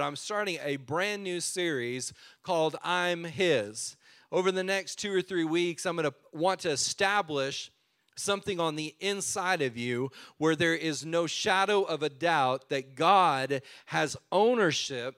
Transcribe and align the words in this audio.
I'm 0.00 0.14
starting 0.14 0.58
a 0.62 0.76
brand 0.76 1.24
new 1.24 1.40
series 1.40 2.12
called 2.44 2.76
I'm 2.84 3.24
His. 3.24 3.96
Over 4.30 4.52
the 4.52 4.62
next 4.62 5.00
two 5.00 5.12
or 5.12 5.22
three 5.22 5.42
weeks, 5.42 5.84
I'm 5.84 5.96
going 5.96 6.08
to 6.08 6.14
want 6.32 6.60
to 6.60 6.70
establish 6.70 7.72
something 8.14 8.60
on 8.60 8.76
the 8.76 8.94
inside 9.00 9.60
of 9.60 9.76
you 9.76 10.10
where 10.36 10.54
there 10.54 10.76
is 10.76 11.04
no 11.04 11.26
shadow 11.26 11.82
of 11.82 12.04
a 12.04 12.08
doubt 12.08 12.68
that 12.68 12.94
God 12.94 13.60
has 13.86 14.16
ownership 14.30 15.16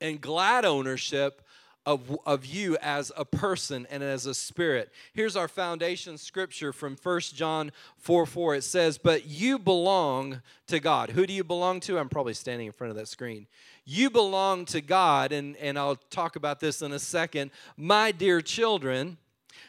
and 0.00 0.20
glad 0.20 0.64
ownership 0.64 1.42
of, 1.88 2.18
of 2.26 2.44
you 2.44 2.76
as 2.82 3.10
a 3.16 3.24
person 3.24 3.86
and 3.90 4.02
as 4.02 4.26
a 4.26 4.34
spirit. 4.34 4.92
Here's 5.14 5.36
our 5.36 5.48
foundation 5.48 6.18
scripture 6.18 6.70
from 6.70 6.98
1 7.02 7.20
John 7.34 7.72
4 7.96 8.26
4. 8.26 8.56
It 8.56 8.64
says, 8.64 8.98
But 8.98 9.26
you 9.26 9.58
belong 9.58 10.42
to 10.66 10.80
God. 10.80 11.10
Who 11.10 11.26
do 11.26 11.32
you 11.32 11.42
belong 11.42 11.80
to? 11.80 11.98
I'm 11.98 12.10
probably 12.10 12.34
standing 12.34 12.66
in 12.66 12.74
front 12.74 12.90
of 12.90 12.96
that 12.98 13.08
screen. 13.08 13.46
You 13.86 14.10
belong 14.10 14.66
to 14.66 14.82
God, 14.82 15.32
and, 15.32 15.56
and 15.56 15.78
I'll 15.78 15.96
talk 15.96 16.36
about 16.36 16.60
this 16.60 16.82
in 16.82 16.92
a 16.92 16.98
second. 16.98 17.52
My 17.78 18.12
dear 18.12 18.42
children, 18.42 19.16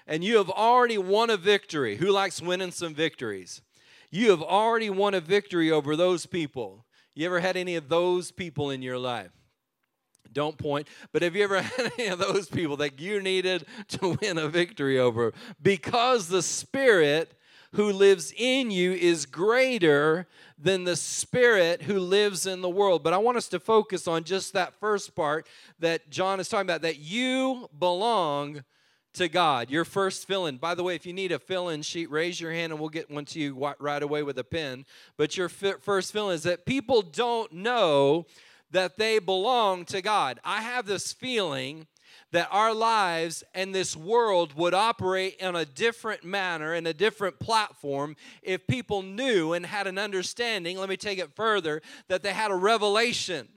and 0.05 0.21
you 0.21 0.35
have 0.39 0.49
already 0.49 0.97
won 0.97 1.29
a 1.29 1.37
victory. 1.37 1.95
Who 1.95 2.11
likes 2.11 2.41
winning 2.41 2.71
some 2.71 2.93
victories? 2.93 3.61
You 4.11 4.31
have 4.31 4.41
already 4.41 4.89
won 4.89 5.13
a 5.13 5.21
victory 5.21 5.71
over 5.71 5.95
those 5.95 6.25
people. 6.25 6.83
You 7.15 7.27
ever 7.27 7.39
had 7.39 7.55
any 7.55 7.77
of 7.77 7.87
those 7.87 8.29
people 8.29 8.71
in 8.71 8.81
your 8.81 8.97
life? 8.97 9.31
Don't 10.33 10.57
point. 10.57 10.87
But 11.11 11.21
have 11.21 11.35
you 11.35 11.43
ever 11.43 11.61
had 11.61 11.91
any 11.97 12.07
of 12.07 12.19
those 12.19 12.49
people 12.49 12.77
that 12.77 12.99
you 12.99 13.21
needed 13.21 13.65
to 13.89 14.17
win 14.21 14.37
a 14.37 14.47
victory 14.47 14.99
over? 14.99 15.33
Because 15.61 16.27
the 16.27 16.41
Spirit 16.41 17.33
who 17.73 17.91
lives 17.91 18.33
in 18.35 18.71
you 18.71 18.93
is 18.93 19.25
greater 19.25 20.27
than 20.57 20.83
the 20.83 20.95
Spirit 20.95 21.83
who 21.83 21.99
lives 21.99 22.47
in 22.47 22.61
the 22.61 22.69
world. 22.69 23.03
But 23.03 23.13
I 23.13 23.17
want 23.17 23.37
us 23.37 23.47
to 23.49 23.59
focus 23.59 24.07
on 24.07 24.23
just 24.23 24.53
that 24.53 24.73
first 24.79 25.15
part 25.15 25.47
that 25.79 26.09
John 26.09 26.39
is 26.39 26.49
talking 26.49 26.65
about 26.65 26.81
that 26.81 26.97
you 26.97 27.69
belong 27.77 28.63
to 29.13 29.27
God. 29.27 29.69
Your 29.69 29.85
first 29.85 30.27
fill 30.27 30.45
in. 30.45 30.57
By 30.57 30.75
the 30.75 30.83
way, 30.83 30.95
if 30.95 31.05
you 31.05 31.13
need 31.13 31.31
a 31.31 31.39
fill 31.39 31.69
in 31.69 31.81
sheet, 31.81 32.11
raise 32.11 32.39
your 32.39 32.51
hand 32.51 32.71
and 32.71 32.79
we'll 32.79 32.89
get 32.89 33.09
one 33.09 33.25
to 33.25 33.39
you 33.39 33.73
right 33.79 34.03
away 34.03 34.23
with 34.23 34.37
a 34.37 34.43
pen. 34.43 34.85
But 35.17 35.37
your 35.37 35.49
first 35.49 36.11
fill 36.11 36.29
in 36.29 36.35
is 36.35 36.43
that 36.43 36.65
people 36.65 37.01
don't 37.01 37.51
know 37.51 38.25
that 38.71 38.97
they 38.97 39.19
belong 39.19 39.85
to 39.85 40.01
God. 40.01 40.39
I 40.43 40.61
have 40.61 40.85
this 40.85 41.13
feeling 41.13 41.87
that 42.31 42.47
our 42.51 42.73
lives 42.73 43.43
and 43.55 43.73
this 43.73 43.95
world 43.95 44.53
would 44.55 44.73
operate 44.73 45.35
in 45.39 45.55
a 45.55 45.65
different 45.65 46.23
manner, 46.23 46.75
in 46.75 46.85
a 46.85 46.93
different 46.93 47.39
platform, 47.39 48.15
if 48.43 48.67
people 48.67 49.01
knew 49.01 49.53
and 49.53 49.65
had 49.65 49.87
an 49.87 49.97
understanding. 49.97 50.77
Let 50.77 50.89
me 50.89 50.97
take 50.97 51.19
it 51.19 51.35
further 51.35 51.81
that 52.07 52.21
they 52.21 52.33
had 52.33 52.51
a 52.51 52.55
revelation 52.55 53.47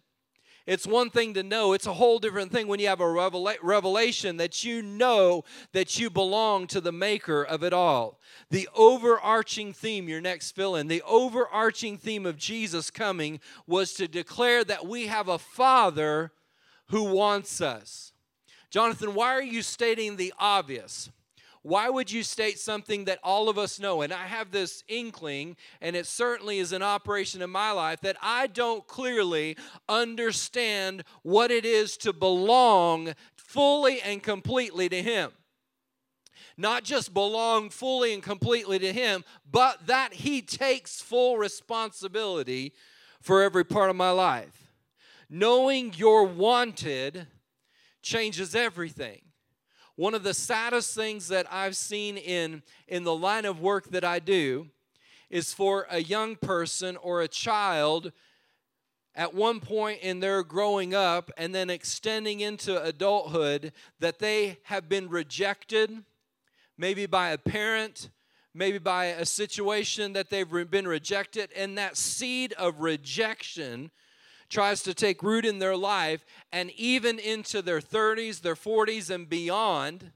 it's 0.66 0.86
one 0.86 1.10
thing 1.10 1.34
to 1.34 1.42
know, 1.42 1.72
it's 1.72 1.86
a 1.86 1.92
whole 1.92 2.18
different 2.18 2.52
thing 2.52 2.68
when 2.68 2.80
you 2.80 2.88
have 2.88 3.00
a 3.00 3.04
revela- 3.04 3.56
revelation 3.62 4.36
that 4.36 4.64
you 4.64 4.82
know 4.82 5.44
that 5.72 5.98
you 5.98 6.08
belong 6.08 6.66
to 6.68 6.80
the 6.80 6.92
maker 6.92 7.42
of 7.42 7.64
it 7.64 7.72
all. 7.72 8.20
The 8.50 8.68
overarching 8.74 9.72
theme, 9.72 10.08
your 10.08 10.20
next 10.20 10.52
fill 10.52 10.76
in, 10.76 10.88
the 10.88 11.02
overarching 11.02 11.98
theme 11.98 12.26
of 12.26 12.36
Jesus 12.36 12.90
coming 12.90 13.40
was 13.66 13.94
to 13.94 14.06
declare 14.06 14.62
that 14.64 14.86
we 14.86 15.08
have 15.08 15.28
a 15.28 15.38
Father 15.38 16.32
who 16.88 17.04
wants 17.04 17.60
us. 17.60 18.12
Jonathan, 18.70 19.14
why 19.14 19.34
are 19.34 19.42
you 19.42 19.62
stating 19.62 20.16
the 20.16 20.32
obvious? 20.38 21.10
Why 21.62 21.88
would 21.88 22.10
you 22.10 22.24
state 22.24 22.58
something 22.58 23.04
that 23.04 23.20
all 23.22 23.48
of 23.48 23.56
us 23.56 23.78
know? 23.78 24.02
And 24.02 24.12
I 24.12 24.26
have 24.26 24.50
this 24.50 24.82
inkling, 24.88 25.56
and 25.80 25.94
it 25.94 26.06
certainly 26.06 26.58
is 26.58 26.72
an 26.72 26.82
operation 26.82 27.40
in 27.40 27.50
my 27.50 27.70
life, 27.70 28.00
that 28.00 28.16
I 28.20 28.48
don't 28.48 28.86
clearly 28.88 29.56
understand 29.88 31.04
what 31.22 31.52
it 31.52 31.64
is 31.64 31.96
to 31.98 32.12
belong 32.12 33.14
fully 33.36 34.00
and 34.02 34.20
completely 34.20 34.88
to 34.88 35.02
Him. 35.02 35.30
Not 36.56 36.82
just 36.82 37.14
belong 37.14 37.70
fully 37.70 38.12
and 38.12 38.22
completely 38.22 38.80
to 38.80 38.92
Him, 38.92 39.24
but 39.48 39.86
that 39.86 40.14
He 40.14 40.42
takes 40.42 41.00
full 41.00 41.38
responsibility 41.38 42.72
for 43.20 43.40
every 43.40 43.64
part 43.64 43.88
of 43.88 43.94
my 43.94 44.10
life. 44.10 44.72
Knowing 45.30 45.94
you're 45.96 46.24
wanted 46.24 47.28
changes 48.02 48.56
everything 48.56 49.22
one 49.96 50.14
of 50.14 50.22
the 50.22 50.34
saddest 50.34 50.94
things 50.94 51.28
that 51.28 51.46
I've 51.50 51.76
seen 51.76 52.16
in, 52.16 52.62
in 52.88 53.04
the 53.04 53.14
line 53.14 53.44
of 53.44 53.60
work 53.60 53.90
that 53.90 54.04
I 54.04 54.18
do 54.18 54.68
is 55.28 55.52
for 55.52 55.86
a 55.90 56.02
young 56.02 56.36
person 56.36 56.96
or 56.96 57.20
a 57.20 57.28
child 57.28 58.12
at 59.14 59.34
one 59.34 59.60
point 59.60 60.00
in 60.00 60.20
their 60.20 60.42
growing 60.42 60.94
up 60.94 61.30
and 61.36 61.54
then 61.54 61.68
extending 61.68 62.40
into 62.40 62.82
adulthood 62.82 63.72
that 64.00 64.18
they 64.18 64.58
have 64.64 64.88
been 64.88 65.08
rejected, 65.08 66.04
maybe 66.78 67.06
by 67.06 67.30
a 67.30 67.38
parent, 67.38 68.10
maybe 68.54 68.78
by 68.78 69.06
a 69.06 69.26
situation 69.26 70.14
that 70.14 70.30
they've 70.30 70.70
been 70.70 70.88
rejected, 70.88 71.50
and 71.54 71.76
that 71.76 71.96
seed 71.96 72.52
of 72.54 72.80
rejection 72.80 73.90
tries 74.52 74.82
to 74.82 74.92
take 74.92 75.22
root 75.22 75.46
in 75.46 75.58
their 75.58 75.76
life 75.76 76.26
and 76.52 76.70
even 76.72 77.18
into 77.18 77.62
their 77.62 77.80
30s, 77.80 78.42
their 78.42 78.54
40s, 78.54 79.08
and 79.08 79.26
beyond. 79.28 80.12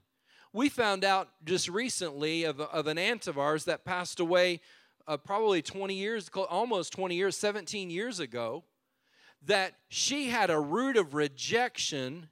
We 0.53 0.69
found 0.69 1.03
out 1.03 1.29
just 1.43 1.67
recently 1.67 2.43
of, 2.43 2.61
of 2.61 2.85
an 2.85 2.99
aunt 2.99 3.27
of 3.27 3.39
ours 3.39 3.65
that 3.65 3.83
passed 3.83 4.19
away 4.19 4.61
uh, 5.07 5.17
probably 5.17 5.63
20 5.63 5.95
years, 5.95 6.29
almost 6.49 6.93
20 6.93 7.15
years, 7.15 7.35
17 7.35 7.89
years 7.89 8.19
ago, 8.19 8.63
that 9.43 9.73
she 9.89 10.27
had 10.29 10.51
a 10.51 10.59
root 10.59 10.97
of 10.97 11.15
rejection 11.15 12.29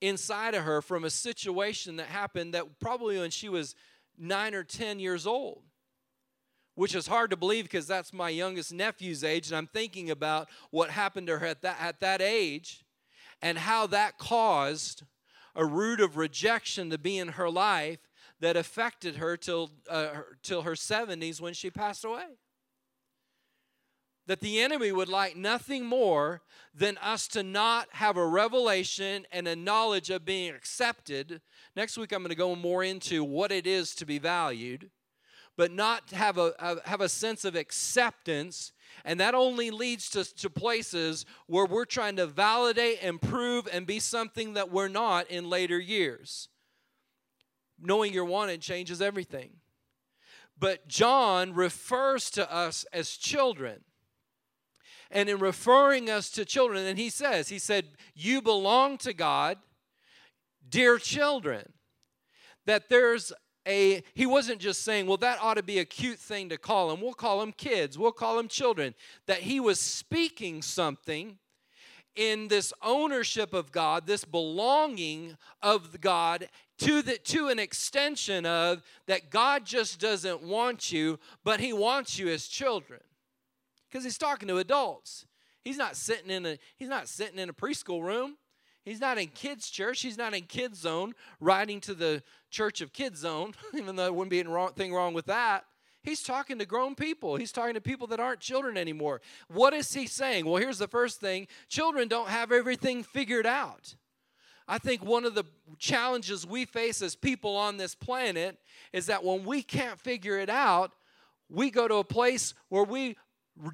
inside 0.00 0.54
of 0.54 0.64
her 0.64 0.80
from 0.80 1.04
a 1.04 1.10
situation 1.10 1.96
that 1.96 2.06
happened 2.06 2.54
that 2.54 2.80
probably 2.80 3.18
when 3.18 3.30
she 3.30 3.50
was 3.50 3.74
nine 4.16 4.54
or 4.54 4.62
10 4.62 4.98
years 4.98 5.26
old 5.26 5.62
which 6.74 6.94
is 6.94 7.06
hard 7.06 7.30
to 7.30 7.36
believe 7.36 7.64
because 7.64 7.86
that's 7.86 8.12
my 8.12 8.28
youngest 8.28 8.72
nephew's 8.72 9.24
age 9.24 9.48
and 9.48 9.56
i'm 9.56 9.66
thinking 9.66 10.10
about 10.10 10.48
what 10.70 10.90
happened 10.90 11.26
to 11.26 11.38
her 11.38 11.46
at 11.46 11.62
that, 11.62 11.76
at 11.80 12.00
that 12.00 12.20
age 12.20 12.84
and 13.42 13.58
how 13.58 13.86
that 13.86 14.18
caused 14.18 15.02
a 15.54 15.64
root 15.64 16.00
of 16.00 16.16
rejection 16.16 16.90
to 16.90 16.98
be 16.98 17.18
in 17.18 17.28
her 17.28 17.50
life 17.50 18.00
that 18.40 18.56
affected 18.56 19.16
her 19.16 19.36
till, 19.36 19.70
uh, 19.88 20.08
till 20.42 20.62
her 20.62 20.72
70s 20.72 21.40
when 21.40 21.54
she 21.54 21.70
passed 21.70 22.04
away 22.04 22.24
that 24.26 24.40
the 24.40 24.60
enemy 24.60 24.90
would 24.90 25.08
like 25.08 25.36
nothing 25.36 25.84
more 25.84 26.42
than 26.74 26.96
us 26.98 27.28
to 27.28 27.42
not 27.42 27.88
have 27.92 28.16
a 28.16 28.26
revelation 28.26 29.26
and 29.30 29.46
a 29.46 29.56
knowledge 29.56 30.10
of 30.10 30.24
being 30.24 30.54
accepted. 30.54 31.40
Next 31.76 31.98
week, 31.98 32.12
I'm 32.12 32.20
going 32.20 32.30
to 32.30 32.34
go 32.34 32.56
more 32.56 32.82
into 32.82 33.22
what 33.22 33.52
it 33.52 33.66
is 33.66 33.94
to 33.96 34.06
be 34.06 34.18
valued 34.18 34.90
but 35.56 35.70
not 35.70 36.10
have 36.10 36.38
a, 36.38 36.80
have 36.84 37.00
a 37.00 37.08
sense 37.08 37.44
of 37.44 37.54
acceptance. 37.54 38.72
And 39.04 39.20
that 39.20 39.34
only 39.34 39.70
leads 39.70 40.08
to, 40.10 40.24
to 40.36 40.50
places 40.50 41.26
where 41.46 41.66
we're 41.66 41.84
trying 41.84 42.16
to 42.16 42.26
validate 42.26 42.98
and 43.02 43.20
prove 43.20 43.68
and 43.72 43.86
be 43.86 44.00
something 44.00 44.54
that 44.54 44.70
we're 44.70 44.88
not 44.88 45.30
in 45.30 45.48
later 45.48 45.78
years. 45.78 46.48
Knowing 47.80 48.12
you're 48.12 48.24
wanted 48.24 48.60
changes 48.60 49.00
everything. 49.00 49.50
But 50.58 50.88
John 50.88 51.54
refers 51.54 52.30
to 52.30 52.52
us 52.52 52.84
as 52.92 53.10
children. 53.10 53.80
And 55.10 55.28
in 55.28 55.38
referring 55.38 56.10
us 56.10 56.30
to 56.30 56.44
children, 56.44 56.86
and 56.86 56.98
he 56.98 57.10
says, 57.10 57.48
he 57.48 57.58
said, 57.58 57.86
You 58.14 58.42
belong 58.42 58.98
to 58.98 59.12
God, 59.12 59.58
dear 60.68 60.98
children. 60.98 61.72
That 62.66 62.88
there's 62.88 63.32
a 63.66 64.02
he 64.14 64.26
wasn't 64.26 64.60
just 64.60 64.82
saying 64.82 65.06
well 65.06 65.16
that 65.16 65.38
ought 65.40 65.54
to 65.54 65.62
be 65.62 65.78
a 65.78 65.84
cute 65.84 66.18
thing 66.18 66.48
to 66.48 66.58
call 66.58 66.88
them 66.88 67.00
we'll 67.00 67.14
call 67.14 67.40
them 67.40 67.52
kids. 67.52 67.98
We'll 67.98 68.12
call 68.12 68.36
them 68.36 68.48
children. 68.48 68.94
That 69.26 69.38
he 69.38 69.60
was 69.60 69.80
speaking 69.80 70.62
something 70.62 71.38
in 72.14 72.48
this 72.48 72.72
ownership 72.82 73.52
of 73.52 73.72
god 73.72 74.06
this 74.06 74.24
belonging 74.24 75.36
of 75.62 76.00
god 76.00 76.48
to 76.78 77.02
the 77.02 77.18
to 77.18 77.48
an 77.48 77.58
extension 77.58 78.46
of 78.46 78.82
that 79.06 79.30
god 79.30 79.64
just 79.64 79.98
doesn't 79.98 80.42
want 80.42 80.92
you 80.92 81.18
but 81.42 81.58
he 81.60 81.72
wants 81.72 82.18
you 82.18 82.28
as 82.28 82.46
children. 82.46 83.00
Because 83.88 84.04
he's 84.04 84.18
talking 84.18 84.48
to 84.48 84.58
adults. 84.58 85.24
He's 85.62 85.76
not 85.78 85.96
sitting 85.96 86.30
in 86.30 86.44
a 86.44 86.58
he's 86.76 86.88
not 86.88 87.08
sitting 87.08 87.38
in 87.38 87.48
a 87.48 87.54
preschool 87.54 88.02
room 88.02 88.36
He's 88.84 89.00
not 89.00 89.18
in 89.18 89.28
kids' 89.28 89.70
church. 89.70 90.02
He's 90.02 90.18
not 90.18 90.34
in 90.34 90.42
kids' 90.42 90.80
zone, 90.80 91.14
riding 91.40 91.80
to 91.82 91.94
the 91.94 92.22
church 92.50 92.80
of 92.80 92.92
kids' 92.92 93.20
zone, 93.20 93.54
even 93.74 93.96
though 93.96 94.06
it 94.06 94.14
wouldn't 94.14 94.30
be 94.30 94.40
anything 94.40 94.92
wrong 94.92 95.14
with 95.14 95.26
that. 95.26 95.64
He's 96.02 96.22
talking 96.22 96.58
to 96.58 96.66
grown 96.66 96.94
people. 96.94 97.36
He's 97.36 97.50
talking 97.50 97.74
to 97.74 97.80
people 97.80 98.06
that 98.08 98.20
aren't 98.20 98.40
children 98.40 98.76
anymore. 98.76 99.22
What 99.48 99.72
is 99.72 99.94
he 99.94 100.06
saying? 100.06 100.44
Well, 100.44 100.56
here's 100.56 100.78
the 100.78 100.86
first 100.86 101.18
thing 101.18 101.48
children 101.68 102.08
don't 102.08 102.28
have 102.28 102.52
everything 102.52 103.02
figured 103.02 103.46
out. 103.46 103.94
I 104.68 104.78
think 104.78 105.02
one 105.02 105.24
of 105.24 105.34
the 105.34 105.44
challenges 105.78 106.46
we 106.46 106.64
face 106.66 107.00
as 107.02 107.16
people 107.16 107.56
on 107.56 107.76
this 107.78 107.94
planet 107.94 108.58
is 108.92 109.06
that 109.06 109.24
when 109.24 109.44
we 109.44 109.62
can't 109.62 109.98
figure 109.98 110.38
it 110.38 110.48
out, 110.50 110.92
we 111.50 111.70
go 111.70 111.86
to 111.86 111.96
a 111.96 112.04
place 112.04 112.54
where 112.68 112.84
we 112.84 113.16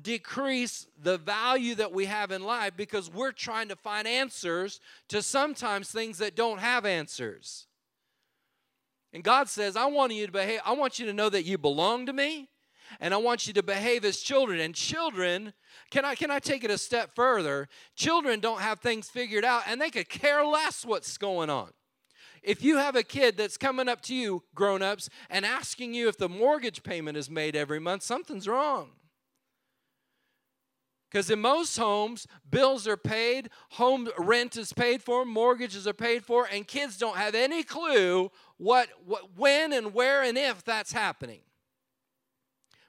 decrease 0.03 0.87
the 1.01 1.19
value 1.19 1.75
that 1.75 1.93
we 1.93 2.07
have 2.07 2.31
in 2.31 2.43
life 2.43 2.73
because 2.77 3.11
we're 3.11 3.33
trying 3.33 3.69
to 3.69 3.77
find 3.77 4.07
answers 4.07 4.81
to 5.09 5.23
sometimes 5.23 5.91
things 5.91 6.19
that 6.19 6.37
don't 6.37 6.59
have 6.59 6.85
answers. 6.85 7.67
And 9.13 9.25
God 9.25 9.49
says, 9.49 9.77
I 9.77 9.87
want 9.87 10.13
you 10.13 10.27
to 10.27 10.33
behave, 10.33 10.61
I 10.65 10.73
want 10.73 10.99
you 10.99 11.07
to 11.07 11.13
know 11.13 11.31
that 11.31 11.45
you 11.45 11.59
belong 11.59 12.07
to 12.07 12.13
me, 12.13 12.49
and 13.01 13.15
I 13.15 13.17
want 13.17 13.47
you 13.47 13.53
to 13.55 13.63
behave 13.63 14.05
as 14.05 14.19
children. 14.19 14.61
And 14.61 14.75
children, 14.75 15.53
can 15.91 16.05
I 16.05 16.15
can 16.15 16.31
I 16.31 16.39
take 16.39 16.65
it 16.65 16.71
a 16.71 16.79
step 16.79 17.15
further? 17.15 17.69
Children 17.97 18.41
don't 18.41 18.61
have 18.61 18.81
things 18.81 19.09
figured 19.09 19.45
out 19.45 19.63
and 19.67 19.81
they 19.81 19.91
could 19.91 20.09
care 20.09 20.45
less 20.45 20.85
what's 20.85 21.17
going 21.17 21.51
on. 21.51 21.71
If 22.43 22.63
you 22.63 22.79
have 22.79 22.97
a 22.97 23.03
kid 23.03 23.37
that's 23.37 23.57
coming 23.57 23.89
up 23.89 24.01
to 24.03 24.15
you, 24.15 24.43
grown-ups, 24.55 25.11
and 25.29 25.45
asking 25.45 25.93
you 25.93 26.09
if 26.09 26.17
the 26.17 26.29
mortgage 26.29 26.83
payment 26.83 27.19
is 27.19 27.29
made 27.29 27.55
every 27.55 27.79
month, 27.79 28.03
something's 28.03 28.49
wrong. 28.49 28.91
Because 31.11 31.29
in 31.29 31.41
most 31.41 31.77
homes, 31.77 32.29
bills 32.49 32.87
are 32.87 32.97
paid, 32.97 33.51
home 33.71 34.09
rent 34.17 34.57
is 34.57 34.73
paid 34.73 35.03
for, 35.03 35.25
mortgages 35.25 35.87
are 35.89 35.93
paid 35.93 36.25
for, 36.25 36.47
and 36.51 36.67
kids 36.67 36.97
don't 36.97 37.17
have 37.17 37.35
any 37.35 37.65
clue 37.65 38.31
what, 38.59 38.89
what 39.05 39.37
when 39.37 39.73
and 39.73 39.93
where 39.93 40.23
and 40.23 40.39
if 40.39 40.63
that's 40.65 40.93
happening. 40.93 41.41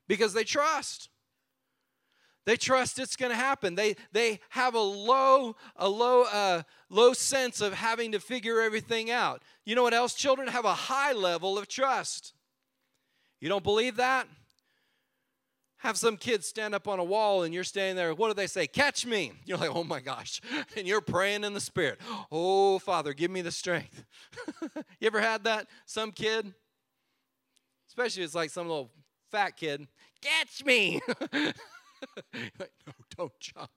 Because 0.07 0.33
they 0.33 0.43
trust. 0.43 1.09
They 2.45 2.57
trust 2.57 2.99
it's 2.99 3.15
going 3.15 3.31
to 3.31 3.35
happen. 3.35 3.75
They 3.75 3.95
they 4.11 4.39
have 4.49 4.73
a 4.73 4.79
low 4.79 5.55
a 5.75 5.87
low 5.87 6.23
uh, 6.23 6.63
low 6.89 7.13
sense 7.13 7.61
of 7.61 7.73
having 7.73 8.11
to 8.13 8.19
figure 8.19 8.61
everything 8.61 9.11
out. 9.11 9.43
You 9.63 9.75
know 9.75 9.83
what 9.83 9.93
else? 9.93 10.15
Children 10.15 10.47
have 10.47 10.65
a 10.65 10.73
high 10.73 11.13
level 11.13 11.57
of 11.57 11.67
trust. 11.67 12.33
You 13.39 13.47
don't 13.47 13.63
believe 13.63 13.97
that? 13.97 14.27
Have 15.81 15.97
some 15.97 16.15
kids 16.15 16.47
stand 16.47 16.75
up 16.75 16.87
on 16.87 16.99
a 16.99 17.03
wall 17.03 17.41
and 17.41 17.53
you're 17.53 17.63
standing 17.63 17.95
there. 17.95 18.13
What 18.13 18.27
do 18.27 18.35
they 18.35 18.45
say? 18.45 18.67
Catch 18.67 19.05
me. 19.05 19.31
You're 19.45 19.57
like, 19.57 19.75
oh 19.75 19.83
my 19.83 19.99
gosh. 19.99 20.39
And 20.77 20.87
you're 20.87 21.01
praying 21.01 21.43
in 21.43 21.53
the 21.53 21.59
spirit. 21.59 21.99
Oh, 22.31 22.79
Father, 22.79 23.13
give 23.13 23.29
me 23.29 23.41
the 23.41 23.51
strength. 23.51 24.05
you 24.99 25.07
ever 25.07 25.19
had 25.19 25.43
that? 25.43 25.67
Some 25.85 26.11
kid, 26.11 26.53
especially 27.89 28.23
it's 28.23 28.35
like 28.35 28.51
some 28.51 28.67
little 28.67 28.91
fat 29.31 29.57
kid, 29.57 29.87
catch 30.21 30.63
me. 30.63 31.01
like, 31.33 32.71
no, 32.87 32.93
don't 33.17 33.39
jump. 33.39 33.71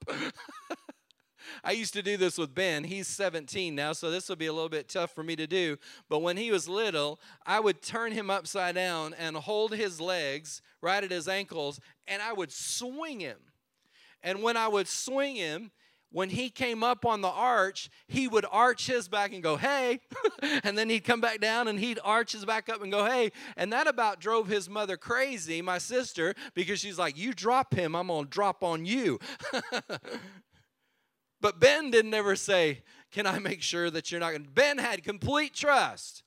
I 1.63 1.71
used 1.71 1.93
to 1.93 2.01
do 2.01 2.17
this 2.17 2.37
with 2.37 2.53
Ben. 2.53 2.83
He's 2.83 3.07
17 3.07 3.73
now, 3.75 3.93
so 3.93 4.11
this 4.11 4.29
will 4.29 4.35
be 4.35 4.45
a 4.47 4.53
little 4.53 4.69
bit 4.69 4.89
tough 4.89 5.13
for 5.13 5.23
me 5.23 5.35
to 5.35 5.47
do. 5.47 5.77
But 6.09 6.19
when 6.19 6.37
he 6.37 6.51
was 6.51 6.67
little, 6.67 7.19
I 7.45 7.59
would 7.59 7.81
turn 7.81 8.11
him 8.11 8.29
upside 8.29 8.75
down 8.75 9.13
and 9.13 9.35
hold 9.35 9.73
his 9.73 9.99
legs 10.01 10.61
right 10.81 11.03
at 11.03 11.11
his 11.11 11.27
ankles, 11.27 11.79
and 12.07 12.21
I 12.21 12.33
would 12.33 12.51
swing 12.51 13.19
him. 13.19 13.37
And 14.23 14.41
when 14.41 14.57
I 14.57 14.67
would 14.67 14.87
swing 14.87 15.35
him, 15.35 15.71
when 16.15 16.29
he 16.29 16.49
came 16.49 16.81
up 16.81 17.05
on 17.05 17.19
the 17.19 17.27
arch, 17.27 17.89
he 18.07 18.29
would 18.29 18.45
arch 18.49 18.87
his 18.87 19.09
back 19.09 19.33
and 19.33 19.43
go, 19.43 19.57
hey. 19.57 19.99
and 20.63 20.77
then 20.77 20.89
he'd 20.89 21.03
come 21.03 21.19
back 21.19 21.41
down 21.41 21.67
and 21.67 21.77
he'd 21.77 21.99
arch 22.05 22.31
his 22.31 22.45
back 22.45 22.69
up 22.69 22.81
and 22.81 22.89
go, 22.89 23.05
hey. 23.05 23.33
And 23.57 23.73
that 23.73 23.85
about 23.85 24.21
drove 24.21 24.47
his 24.47 24.69
mother 24.69 24.95
crazy, 24.95 25.61
my 25.61 25.77
sister, 25.77 26.33
because 26.53 26.79
she's 26.79 26.97
like, 26.97 27.17
you 27.17 27.33
drop 27.33 27.73
him, 27.73 27.97
I'm 27.97 28.07
going 28.07 28.23
to 28.23 28.29
drop 28.29 28.63
on 28.63 28.85
you. 28.85 29.19
But 31.45 31.59
Ben 31.59 31.91
didn't 31.91 32.15
ever 32.15 32.35
say, 32.35 32.81
Can 33.11 33.27
I 33.27 33.37
make 33.37 33.61
sure 33.61 33.91
that 33.91 34.09
you're 34.09 34.19
not 34.19 34.31
going 34.31 34.45
to? 34.45 34.49
Ben 34.49 34.79
had 34.79 35.03
complete 35.03 35.53
trust 35.53 36.23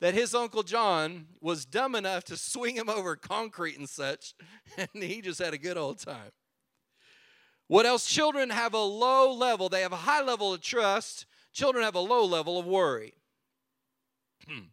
that 0.00 0.12
his 0.12 0.34
Uncle 0.34 0.64
John 0.64 1.28
was 1.40 1.64
dumb 1.64 1.94
enough 1.94 2.24
to 2.24 2.36
swing 2.36 2.74
him 2.74 2.88
over 2.88 3.14
concrete 3.14 3.78
and 3.78 3.88
such, 3.88 4.34
and 4.76 5.04
he 5.04 5.20
just 5.20 5.38
had 5.38 5.54
a 5.54 5.56
good 5.56 5.76
old 5.76 6.00
time. 6.00 6.32
What 7.68 7.86
else? 7.86 8.08
Children 8.08 8.50
have 8.50 8.74
a 8.74 8.82
low 8.82 9.32
level, 9.32 9.68
they 9.68 9.82
have 9.82 9.92
a 9.92 9.98
high 9.98 10.22
level 10.22 10.52
of 10.52 10.62
trust. 10.62 11.26
Children 11.52 11.84
have 11.84 11.94
a 11.94 12.00
low 12.00 12.24
level 12.24 12.58
of 12.58 12.66
worry. 12.66 13.14
Hmm. 14.48 14.66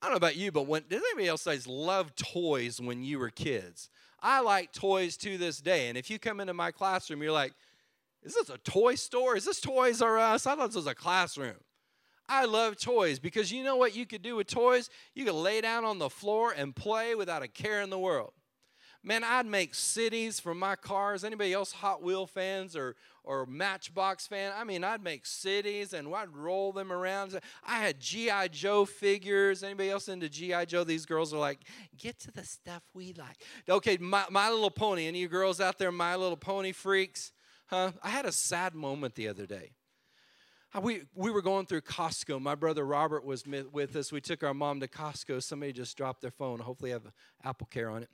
I 0.00 0.06
don't 0.06 0.12
know 0.12 0.16
about 0.18 0.36
you, 0.36 0.52
but 0.52 0.68
when 0.68 0.84
does 0.88 1.02
anybody 1.10 1.26
else 1.26 1.44
guys 1.44 1.66
love 1.66 2.14
toys 2.14 2.80
when 2.80 3.02
you 3.02 3.18
were 3.18 3.30
kids? 3.30 3.90
I 4.22 4.42
like 4.42 4.72
toys 4.72 5.16
to 5.18 5.38
this 5.38 5.58
day. 5.58 5.88
And 5.88 5.98
if 5.98 6.08
you 6.08 6.20
come 6.20 6.38
into 6.38 6.54
my 6.54 6.70
classroom, 6.70 7.20
you're 7.20 7.32
like, 7.32 7.52
is 8.24 8.34
this 8.34 8.48
a 8.48 8.58
toy 8.58 8.94
store? 8.94 9.36
Is 9.36 9.44
this 9.44 9.60
Toys 9.60 10.00
R 10.00 10.18
Us? 10.18 10.46
I 10.46 10.56
thought 10.56 10.68
this 10.68 10.76
was 10.76 10.86
a 10.86 10.94
classroom. 10.94 11.56
I 12.28 12.46
love 12.46 12.80
toys 12.80 13.18
because 13.18 13.52
you 13.52 13.62
know 13.62 13.76
what 13.76 13.94
you 13.94 14.06
could 14.06 14.22
do 14.22 14.36
with 14.36 14.46
toys? 14.46 14.88
You 15.14 15.26
could 15.26 15.34
lay 15.34 15.60
down 15.60 15.84
on 15.84 15.98
the 15.98 16.08
floor 16.08 16.54
and 16.56 16.74
play 16.74 17.14
without 17.14 17.42
a 17.42 17.48
care 17.48 17.82
in 17.82 17.90
the 17.90 17.98
world. 17.98 18.32
Man, 19.06 19.22
I'd 19.22 19.44
make 19.44 19.74
cities 19.74 20.40
for 20.40 20.54
my 20.54 20.76
cars. 20.76 21.24
Anybody 21.24 21.52
else 21.52 21.72
Hot 21.72 22.02
Wheel 22.02 22.26
fans 22.26 22.74
or, 22.74 22.96
or 23.22 23.44
Matchbox 23.44 24.26
fan? 24.26 24.54
I 24.56 24.64
mean, 24.64 24.82
I'd 24.82 25.04
make 25.04 25.26
cities 25.26 25.92
and 25.92 26.08
I'd 26.14 26.34
roll 26.34 26.72
them 26.72 26.90
around. 26.90 27.38
I 27.62 27.80
had 27.80 28.00
G.I. 28.00 28.48
Joe 28.48 28.86
figures. 28.86 29.62
Anybody 29.62 29.90
else 29.90 30.08
into 30.08 30.30
G.I. 30.30 30.64
Joe? 30.64 30.84
These 30.84 31.04
girls 31.04 31.34
are 31.34 31.38
like, 31.38 31.58
get 31.98 32.18
to 32.20 32.32
the 32.32 32.44
stuff 32.44 32.82
we 32.94 33.12
like. 33.12 33.36
Okay, 33.68 33.98
My, 33.98 34.24
my 34.30 34.48
Little 34.48 34.70
Pony. 34.70 35.06
Any 35.06 35.18
of 35.18 35.22
you 35.24 35.28
girls 35.28 35.60
out 35.60 35.76
there, 35.76 35.92
My 35.92 36.16
Little 36.16 36.38
Pony 36.38 36.72
freaks? 36.72 37.33
Huh? 37.66 37.92
I 38.02 38.10
had 38.10 38.26
a 38.26 38.32
sad 38.32 38.74
moment 38.74 39.14
the 39.14 39.28
other 39.28 39.46
day. 39.46 39.72
Uh, 40.74 40.80
we, 40.80 41.02
we 41.14 41.30
were 41.30 41.42
going 41.42 41.66
through 41.66 41.80
Costco. 41.82 42.40
My 42.40 42.54
brother 42.54 42.84
Robert 42.84 43.24
was 43.24 43.44
with 43.46 43.96
us. 43.96 44.12
We 44.12 44.20
took 44.20 44.42
our 44.42 44.54
mom 44.54 44.80
to 44.80 44.88
Costco. 44.88 45.42
Somebody 45.42 45.72
just 45.72 45.96
dropped 45.96 46.20
their 46.20 46.30
phone. 46.30 46.58
Hopefully, 46.60 46.90
have 46.90 47.10
AppleCare 47.44 47.92
on 47.92 48.02
it. 48.02 48.10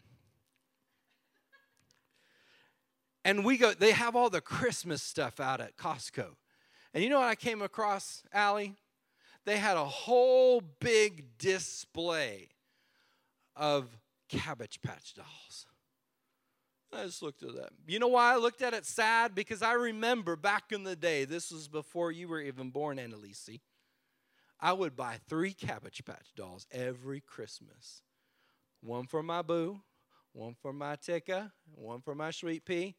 And 3.24 3.44
we 3.44 3.58
go, 3.58 3.72
they 3.72 3.92
have 3.92 4.16
all 4.16 4.30
the 4.30 4.40
Christmas 4.40 5.02
stuff 5.02 5.40
out 5.40 5.60
at 5.60 5.76
Costco. 5.76 6.36
And 6.94 7.04
you 7.04 7.10
know 7.10 7.18
what 7.18 7.28
I 7.28 7.34
came 7.34 7.62
across, 7.62 8.22
Allie? 8.32 8.76
They 9.44 9.56
had 9.56 9.76
a 9.76 9.84
whole 9.84 10.60
big 10.60 11.38
display 11.38 12.48
of 13.56 13.88
Cabbage 14.28 14.80
Patch 14.82 15.14
dolls. 15.14 15.66
I 16.92 17.04
just 17.04 17.22
looked 17.22 17.42
at 17.42 17.54
that. 17.54 17.70
You 17.86 17.98
know 17.98 18.08
why 18.08 18.32
I 18.32 18.36
looked 18.36 18.62
at 18.62 18.74
it 18.74 18.84
sad? 18.84 19.34
Because 19.34 19.62
I 19.62 19.74
remember 19.74 20.36
back 20.36 20.72
in 20.72 20.82
the 20.84 20.96
day, 20.96 21.24
this 21.24 21.52
was 21.52 21.68
before 21.68 22.10
you 22.10 22.28
were 22.28 22.40
even 22.40 22.70
born, 22.70 22.98
Annalise. 22.98 23.60
I 24.60 24.72
would 24.72 24.96
buy 24.96 25.18
three 25.28 25.52
Cabbage 25.52 26.04
Patch 26.04 26.34
dolls 26.36 26.66
every 26.70 27.20
Christmas 27.20 28.02
one 28.82 29.06
for 29.06 29.22
my 29.22 29.42
boo, 29.42 29.80
one 30.32 30.54
for 30.60 30.72
my 30.72 30.96
Tika, 30.96 31.52
one 31.74 32.00
for 32.00 32.14
my 32.14 32.30
sweet 32.30 32.64
pea. 32.64 32.96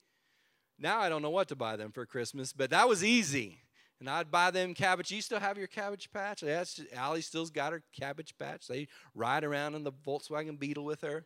Now 0.77 0.99
I 0.99 1.09
don't 1.09 1.21
know 1.21 1.29
what 1.29 1.47
to 1.49 1.55
buy 1.55 1.75
them 1.75 1.91
for 1.91 2.05
Christmas, 2.05 2.53
but 2.53 2.69
that 2.69 2.87
was 2.87 3.03
easy. 3.03 3.59
And 3.99 4.09
I'd 4.09 4.31
buy 4.31 4.49
them 4.49 4.73
cabbage. 4.73 5.11
You 5.11 5.21
still 5.21 5.39
have 5.39 5.59
your 5.59 5.67
cabbage 5.67 6.11
patch? 6.11 6.41
Yeah, 6.41 6.63
Allie 6.95 7.21
still's 7.21 7.51
got 7.51 7.71
her 7.71 7.83
cabbage 7.93 8.35
patch. 8.39 8.67
They 8.67 8.87
ride 9.13 9.43
around 9.43 9.75
in 9.75 9.83
the 9.83 9.91
Volkswagen 9.91 10.57
Beetle 10.57 10.85
with 10.85 11.01
her. 11.01 11.25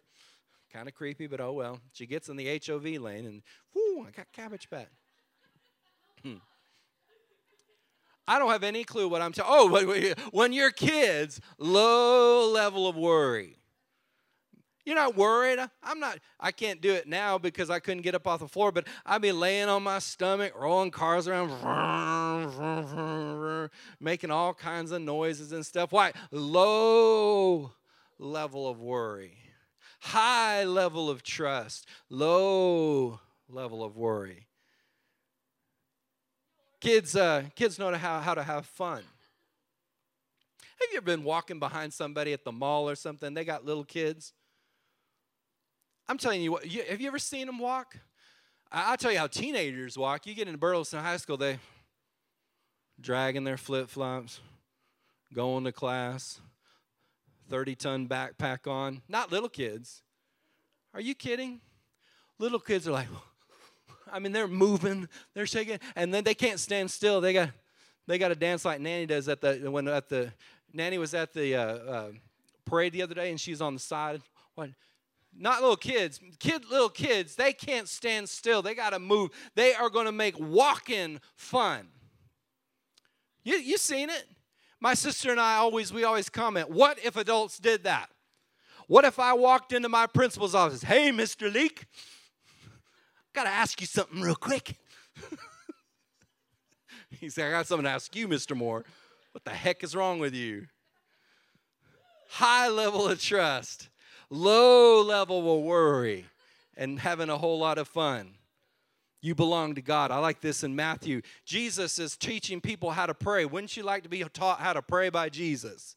Kind 0.75 0.89
of 0.89 0.94
creepy, 0.94 1.27
but 1.27 1.39
oh 1.39 1.53
well. 1.53 1.79
She 1.94 2.05
gets 2.05 2.27
in 2.27 2.36
the 2.36 2.62
HOV 2.67 2.84
lane 2.84 3.25
and, 3.25 3.41
whoo, 3.74 4.05
I 4.05 4.12
got 4.12 4.29
cabbage 4.34 4.70
patch. 4.70 4.89
Hmm. 6.22 6.34
I 8.27 8.38
don't 8.38 8.51
have 8.51 8.63
any 8.63 8.84
clue 8.84 9.08
what 9.08 9.22
I'm 9.22 9.32
talking. 9.32 9.53
Oh, 9.55 10.13
when 10.34 10.51
your 10.51 10.72
kids, 10.72 11.39
low 11.58 12.51
level 12.51 12.89
of 12.89 12.98
worry. 12.98 13.55
You're 14.84 14.98
not 14.98 15.15
worried. 15.15 15.60
I'm 15.82 16.01
not. 16.01 16.20
I 16.41 16.51
can't 16.51 16.82
do 16.82 16.91
it 16.91 17.08
now 17.08 17.38
because 17.38 17.70
I 17.70 17.79
couldn't 17.79 18.03
get 18.03 18.13
up 18.13 18.27
off 18.27 18.41
the 18.41 18.48
floor. 18.50 18.74
But 18.74 18.86
I'd 19.05 19.22
be 19.22 19.32
laying 19.32 19.70
on 19.70 19.82
my 19.82 20.00
stomach, 20.00 20.51
rolling 20.60 20.91
cars 20.91 21.29
around, 21.29 21.51
making 24.01 24.29
all 24.29 24.53
kinds 24.53 24.91
of 24.91 25.01
noises 25.01 25.53
and 25.53 25.65
stuff. 25.65 25.94
Why? 25.94 26.12
Low 26.32 27.72
level 28.20 28.67
of 28.67 28.82
worry 28.82 29.38
high 30.06 30.64
level 30.64 31.10
of 31.10 31.24
trust, 31.24 31.88
low 32.10 33.20
level 33.50 33.84
of 33.84 33.98
worry. 33.98 34.48
Kids, 36.80 37.16
uh, 37.16 37.44
kids 37.56 37.80
know 37.80 37.92
how, 37.96 38.20
how 38.20 38.36
to 38.36 38.44
have 38.44 38.68
fun. 38.68 39.02
Have 40.80 40.90
you 40.92 40.98
ever 40.98 41.06
been 41.06 41.24
walking 41.24 41.58
behind 41.58 41.92
somebody 41.92 42.34
at 42.34 42.44
the 42.44 42.52
mall 42.52 42.88
or 42.88 42.96
something? 42.96 43.34
They 43.34 43.44
got 43.44 43.66
little 43.66 43.84
kids. 43.84 44.34
I'm 46.08 46.20
telling 46.20 46.42
you 46.42 46.52
what, 46.52 46.70
you, 46.70 46.84
have 46.88 47.02
you 47.02 47.08
ever 47.08 47.18
seen 47.18 47.48
them 47.48 47.58
walk? 47.58 47.98
I, 48.72 48.92
will 48.92 48.98
tell 48.98 49.12
you 49.12 49.18
how 49.18 49.28
teenagers 49.28 49.98
walk. 49.98 50.28
You 50.28 50.36
get 50.36 50.48
into 50.48 50.60
Burleson 50.60 51.00
High 51.00 51.18
School, 51.18 51.38
they 51.38 51.58
dragging 53.02 53.44
their 53.44 53.58
flip 53.58 53.90
flops, 53.90 54.40
going 55.34 55.64
to 55.64 55.72
class, 55.72 56.40
30 57.50 57.75
ton 57.75 58.08
backpack 58.08 58.70
on. 58.70 59.02
Not 59.08 59.32
little 59.32 59.50
kids. 59.50 60.04
Are 60.94 61.02
you 61.02 61.16
kidding? 61.16 61.62
Little 62.40 62.60
kids 62.60 62.88
are 62.88 62.92
like, 62.92 63.08
I 64.12 64.20
mean, 64.20 64.32
they're 64.32 64.48
moving, 64.48 65.08
they're 65.34 65.46
shaking, 65.46 65.80
and 65.96 66.14
then 66.14 66.24
they 66.24 66.36
can't 66.36 66.60
stand 66.60 66.92
still. 66.92 67.22
They 67.22 67.34
got, 67.34 67.50
they 68.08 68.18
got 68.18 68.30
to 68.30 68.36
dance 68.36 68.66
like 68.66 68.80
Nanny 68.80 69.06
does 69.06 69.28
at 69.28 69.42
the 69.42 69.72
when 69.72 69.88
at 69.88 70.10
the 70.10 70.32
Nanny 70.74 70.98
was 70.98 71.14
at 71.14 71.34
the 71.34 71.56
uh, 71.56 71.62
uh, 71.62 72.12
parade 72.66 72.94
the 72.94 73.02
other 73.02 73.16
day, 73.16 73.30
and 73.30 73.40
she's 73.40 73.62
on 73.62 73.74
the 73.74 73.80
side. 73.80 74.22
What? 74.56 74.70
not 75.38 75.62
little 75.62 75.75
kids. 75.75 76.20
Kid, 76.40 76.64
little 76.70 76.90
kids, 76.90 77.36
they 77.36 77.54
can't 77.54 77.88
stand 77.88 78.30
still. 78.30 78.62
They 78.62 78.74
got 78.74 78.92
to 78.92 79.00
move. 79.00 79.32
They 79.56 79.74
are 79.74 79.90
going 79.90 80.06
to 80.06 80.12
make 80.12 80.40
walking 80.40 81.20
fun. 81.36 81.88
You 83.44 83.58
you 83.58 83.78
seen 83.78 84.10
it? 84.10 84.25
My 84.86 84.94
sister 84.94 85.32
and 85.32 85.42
I 85.42 85.56
always 85.56 85.92
we 85.92 86.04
always 86.04 86.30
comment, 86.30 86.70
"What 86.70 87.04
if 87.04 87.18
adults 87.18 87.58
did 87.58 87.86
that? 87.86 88.12
What 88.86 89.04
if 89.04 89.18
I 89.18 89.34
walked 89.34 89.74
into 89.74 89.89
my 89.89 90.06
principal's 90.06 90.54
office? 90.54 90.84
Hey, 90.84 91.10
Mr. 91.10 91.51
Leak, 91.51 91.88
got 93.34 93.46
to 93.46 93.50
ask 93.50 93.82
you 93.82 93.88
something 93.88 94.22
real 94.22 94.36
quick." 94.36 94.77
he 97.10 97.32
said, 97.32 97.48
"I 97.48 97.50
got 97.50 97.65
something 97.65 97.86
to 97.86 97.89
ask 97.89 98.15
you, 98.15 98.27
Mr. 98.27 98.56
Moore. 98.56 98.86
What 99.32 99.44
the 99.44 99.50
heck 99.50 99.84
is 99.84 99.96
wrong 99.96 100.20
with 100.20 100.36
you?" 100.36 100.68
High 102.30 102.68
level 102.68 103.08
of 103.08 103.20
trust 103.20 103.89
low 104.30 105.01
level 105.01 105.39
of 105.58 105.63
worry 105.63 106.27
and 106.77 107.00
having 107.00 107.30
a 107.30 107.39
whole 107.39 107.58
lot 107.58 107.80
of 107.80 107.88
fun. 107.88 108.36
You 109.25 109.34
belong 109.34 109.74
to 109.74 109.82
God. 109.82 110.12
I 110.12 110.20
like 110.20 110.39
this 110.39 110.63
in 110.63 110.75
Matthew. 110.75 111.24
Jesus 111.46 111.98
is 111.98 112.15
teaching 112.15 112.62
people 112.62 112.91
how 112.91 113.08
to 113.08 113.15
pray. 113.15 113.44
Wouldn't 113.44 113.75
you 113.75 113.82
like 113.82 114.03
to 114.03 114.10
be 114.10 114.24
taught 114.32 114.60
how 114.60 114.72
to 114.72 114.84
pray 114.84 115.10
by 115.10 115.29
Jesus? 115.29 115.96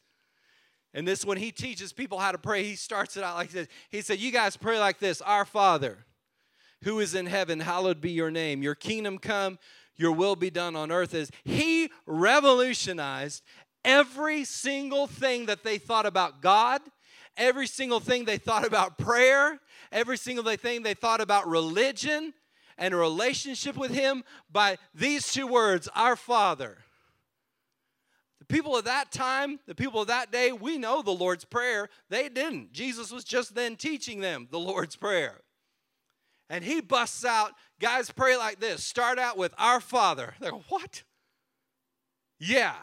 And 0.94 1.06
this, 1.06 1.26
when 1.26 1.36
he 1.36 1.52
teaches 1.52 1.92
people 1.92 2.18
how 2.18 2.32
to 2.32 2.38
pray, 2.38 2.64
he 2.64 2.74
starts 2.74 3.18
it 3.18 3.22
out 3.22 3.36
like 3.36 3.50
this. 3.50 3.68
He 3.90 4.00
said, 4.00 4.18
You 4.18 4.32
guys 4.32 4.56
pray 4.56 4.78
like 4.78 4.98
this 4.98 5.20
Our 5.20 5.44
Father, 5.44 5.98
who 6.84 7.00
is 7.00 7.14
in 7.14 7.26
heaven, 7.26 7.60
hallowed 7.60 8.00
be 8.00 8.12
your 8.12 8.30
name. 8.30 8.62
Your 8.62 8.74
kingdom 8.74 9.18
come, 9.18 9.58
your 9.94 10.12
will 10.12 10.34
be 10.34 10.48
done 10.48 10.74
on 10.74 10.90
earth 10.90 11.12
as 11.12 11.30
he 11.44 11.90
revolutionized 12.06 13.42
every 13.84 14.42
single 14.44 15.06
thing 15.06 15.44
that 15.44 15.64
they 15.64 15.76
thought 15.76 16.06
about 16.06 16.40
God 16.40 16.80
every 17.36 17.68
single 17.68 18.00
thing 18.00 18.24
they 18.24 18.36
thought 18.36 18.66
about 18.66 18.98
prayer, 18.98 19.60
every 19.92 20.16
single 20.16 20.44
thing 20.56 20.82
they 20.82 20.94
thought 20.94 21.20
about 21.20 21.46
religion 21.46 22.34
and 22.78 22.94
a 22.94 22.96
relationship 22.96 23.76
with 23.76 23.90
Him 23.90 24.24
by 24.50 24.78
these 24.94 25.32
two 25.32 25.46
words 25.46 25.88
Our 25.94 26.16
Father. 26.16 26.78
The 28.38 28.46
people 28.46 28.76
of 28.76 28.84
that 28.84 29.12
time, 29.12 29.58
the 29.66 29.74
people 29.74 30.00
of 30.00 30.08
that 30.08 30.30
day, 30.32 30.52
we 30.52 30.78
know 30.78 31.02
the 31.02 31.10
Lord's 31.10 31.44
Prayer. 31.44 31.88
They 32.08 32.28
didn't. 32.28 32.72
Jesus 32.72 33.10
was 33.10 33.24
just 33.24 33.54
then 33.54 33.76
teaching 33.76 34.20
them 34.20 34.48
the 34.50 34.60
Lord's 34.60 34.96
Prayer. 34.96 35.40
And 36.48 36.64
He 36.64 36.80
busts 36.80 37.24
out, 37.24 37.52
guys, 37.80 38.10
pray 38.10 38.36
like 38.36 38.60
this. 38.60 38.84
Start 38.84 39.18
out 39.18 39.36
with 39.36 39.52
Our 39.58 39.80
Father. 39.80 40.34
They 40.40 40.50
go, 40.50 40.62
What? 40.68 41.02
Yeah. 42.38 42.74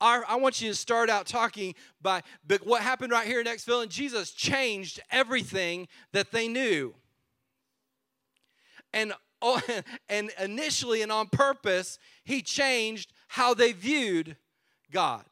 Our, 0.00 0.24
I 0.28 0.36
want 0.36 0.60
you 0.60 0.68
to 0.68 0.74
start 0.74 1.08
out 1.08 1.26
talking 1.26 1.74
by 2.02 2.22
but 2.46 2.66
what 2.66 2.82
happened 2.82 3.12
right 3.12 3.26
here 3.26 3.40
in 3.40 3.46
Exville, 3.46 3.88
Jesus 3.88 4.32
changed 4.32 5.00
everything 5.10 5.88
that 6.12 6.32
they 6.32 6.48
knew. 6.48 6.94
And, 8.94 9.12
oh, 9.42 9.60
and 10.08 10.30
initially 10.40 11.02
and 11.02 11.12
on 11.12 11.28
purpose, 11.28 11.98
he 12.24 12.40
changed 12.40 13.12
how 13.28 13.52
they 13.52 13.72
viewed 13.72 14.36
God. 14.90 15.24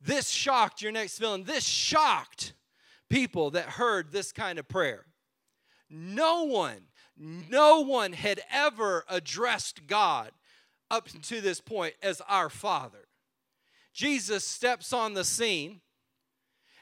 This 0.00 0.30
shocked 0.30 0.80
your 0.80 0.92
next 0.92 1.18
villain. 1.18 1.44
This 1.44 1.64
shocked 1.64 2.54
people 3.10 3.50
that 3.50 3.64
heard 3.64 4.12
this 4.12 4.32
kind 4.32 4.58
of 4.58 4.68
prayer. 4.68 5.04
No 5.90 6.44
one, 6.44 6.82
no 7.16 7.80
one 7.80 8.12
had 8.12 8.40
ever 8.50 9.04
addressed 9.08 9.86
God 9.86 10.30
up 10.90 11.08
to 11.08 11.40
this 11.40 11.60
point 11.60 11.94
as 12.02 12.22
our 12.28 12.48
Father. 12.48 13.08
Jesus 13.92 14.44
steps 14.44 14.92
on 14.92 15.14
the 15.14 15.24
scene 15.24 15.80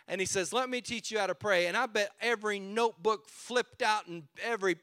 and 0.08 0.20
he 0.20 0.26
says, 0.26 0.52
Let 0.52 0.68
me 0.68 0.80
teach 0.80 1.10
you 1.10 1.18
how 1.18 1.26
to 1.26 1.34
pray. 1.34 1.66
And 1.66 1.76
I 1.76 1.86
bet 1.86 2.10
every 2.20 2.58
notebook 2.58 3.28
flipped 3.28 3.82
out 3.82 4.06
and 4.06 4.24
every 4.42 4.76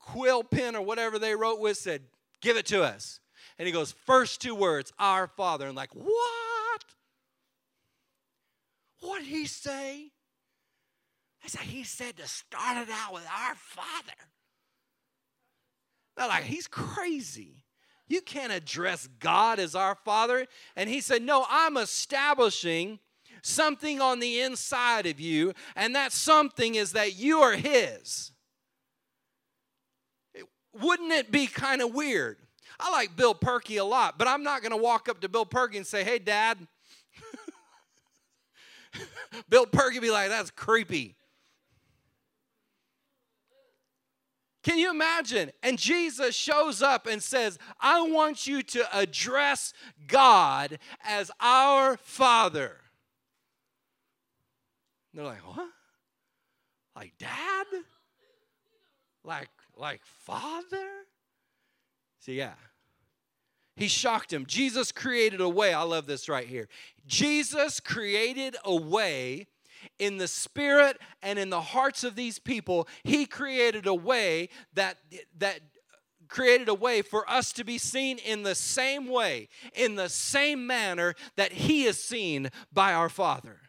quill 0.00 0.42
pen 0.42 0.74
or 0.74 0.82
whatever 0.82 1.18
they 1.18 1.34
wrote 1.34 1.60
with 1.60 1.76
said, 1.76 2.02
Give 2.40 2.56
it 2.56 2.66
to 2.66 2.82
us. 2.82 3.20
And 3.58 3.66
he 3.66 3.72
goes, 3.72 3.92
First 4.06 4.40
two 4.40 4.54
words, 4.54 4.92
Our 4.98 5.28
Father. 5.28 5.66
And 5.66 5.76
like, 5.76 5.92
What? 5.92 6.84
What 9.00 9.20
did 9.20 9.28
he 9.28 9.46
say? 9.46 10.10
I 11.44 11.48
said, 11.48 11.62
He 11.62 11.84
said 11.84 12.16
to 12.16 12.26
start 12.26 12.76
it 12.76 12.92
out 12.92 13.12
with 13.12 13.26
our 13.26 13.54
Father. 13.54 14.12
They're 16.16 16.28
like, 16.28 16.44
He's 16.44 16.66
crazy. 16.66 17.64
You 18.08 18.20
can't 18.20 18.52
address 18.52 19.08
God 19.20 19.60
as 19.60 19.76
our 19.76 19.94
Father. 19.94 20.46
And 20.74 20.90
he 20.90 21.00
said, 21.00 21.22
No, 21.22 21.46
I'm 21.48 21.76
establishing 21.76 22.98
something 23.42 24.00
on 24.00 24.20
the 24.20 24.40
inside 24.40 25.06
of 25.06 25.20
you, 25.20 25.54
and 25.76 25.94
that 25.94 26.12
something 26.12 26.74
is 26.74 26.92
that 26.92 27.16
you 27.16 27.38
are 27.38 27.54
His. 27.54 28.32
Wouldn't 30.72 31.12
it 31.12 31.30
be 31.30 31.46
kind 31.46 31.82
of 31.82 31.94
weird? 31.94 32.38
I 32.78 32.90
like 32.90 33.16
Bill 33.16 33.34
Perky 33.34 33.76
a 33.76 33.84
lot, 33.84 34.18
but 34.18 34.28
I'm 34.28 34.42
not 34.42 34.62
going 34.62 34.70
to 34.70 34.76
walk 34.76 35.08
up 35.08 35.20
to 35.20 35.28
Bill 35.28 35.44
Perky 35.44 35.76
and 35.76 35.86
say, 35.86 36.04
Hey, 36.04 36.18
Dad. 36.18 36.58
Bill 39.48 39.66
Perky 39.66 39.98
be 39.98 40.10
like, 40.10 40.28
That's 40.28 40.50
creepy. 40.50 41.16
Can 44.62 44.78
you 44.78 44.90
imagine? 44.90 45.50
And 45.62 45.78
Jesus 45.78 46.34
shows 46.34 46.82
up 46.82 47.06
and 47.06 47.22
says, 47.22 47.58
I 47.80 48.02
want 48.02 48.46
you 48.46 48.62
to 48.62 48.84
address 48.96 49.72
God 50.06 50.78
as 51.02 51.30
our 51.40 51.96
Father. 51.96 52.76
They're 55.14 55.24
like, 55.24 55.38
what? 55.38 55.68
Like 56.94 57.14
dad? 57.18 57.66
Like 59.24 59.48
like 59.80 60.00
father? 60.04 60.88
See, 62.20 62.34
yeah. 62.34 62.54
He 63.76 63.88
shocked 63.88 64.32
him. 64.32 64.44
Jesus 64.46 64.92
created 64.92 65.40
a 65.40 65.48
way. 65.48 65.72
I 65.72 65.82
love 65.82 66.06
this 66.06 66.28
right 66.28 66.46
here. 66.46 66.68
Jesus 67.06 67.80
created 67.80 68.56
a 68.64 68.76
way 68.76 69.46
in 69.98 70.18
the 70.18 70.28
spirit 70.28 70.98
and 71.22 71.38
in 71.38 71.48
the 71.48 71.60
hearts 71.60 72.04
of 72.04 72.14
these 72.14 72.38
people, 72.38 72.86
he 73.04 73.24
created 73.24 73.86
a 73.86 73.94
way 73.94 74.50
that 74.74 74.98
that 75.38 75.60
created 76.28 76.68
a 76.68 76.74
way 76.74 77.02
for 77.02 77.28
us 77.28 77.52
to 77.52 77.64
be 77.64 77.76
seen 77.76 78.18
in 78.18 78.42
the 78.42 78.54
same 78.54 79.08
way, 79.08 79.48
in 79.74 79.96
the 79.96 80.08
same 80.08 80.66
manner 80.66 81.14
that 81.36 81.52
he 81.52 81.84
is 81.84 82.02
seen 82.02 82.50
by 82.72 82.92
our 82.92 83.08
Father. 83.08 83.60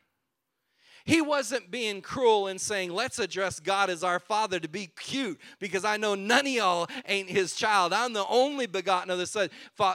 He 1.06 1.22
wasn't 1.22 1.72
being 1.72 2.02
cruel 2.02 2.48
and 2.48 2.60
saying, 2.60 2.92
let's 2.92 3.20
address 3.20 3.60
God 3.60 3.90
as 3.90 4.04
our 4.04 4.20
Father 4.20 4.60
to 4.60 4.68
be 4.68 4.88
cute 4.98 5.40
because 5.60 5.84
I 5.84 5.98
know 5.98 6.16
none 6.16 6.46
of 6.46 6.52
y'all 6.52 6.88
ain't 7.08 7.30
his 7.30 7.56
child. 7.56 7.94
I'm 7.94 8.14
the 8.14 8.26
only 8.28 8.68
begotten 8.68 9.10
of 9.10 9.18
the 9.18 9.26
son, 9.26 9.50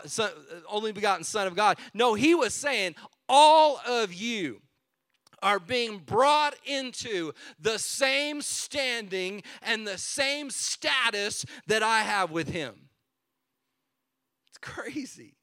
son, 0.07 0.31
only 0.69 0.93
begotten 0.93 1.25
Son 1.25 1.47
of 1.47 1.55
God. 1.55 1.79
No, 1.95 2.15
he 2.15 2.35
was 2.35 2.55
saying, 2.55 2.97
all 3.29 3.81
of 3.87 4.13
you 4.13 4.61
are 5.43 5.61
being 5.61 5.99
brought 5.99 6.55
into 6.65 7.33
the 7.61 7.79
same 7.79 8.41
standing 8.43 9.43
and 9.63 9.87
the 9.87 9.99
same 9.99 10.51
status 10.51 11.45
that 11.67 11.83
I 11.83 12.01
have 12.01 12.31
with 12.31 12.49
Him. 12.49 12.89
It's 14.49 14.59
crazy. 14.59 15.36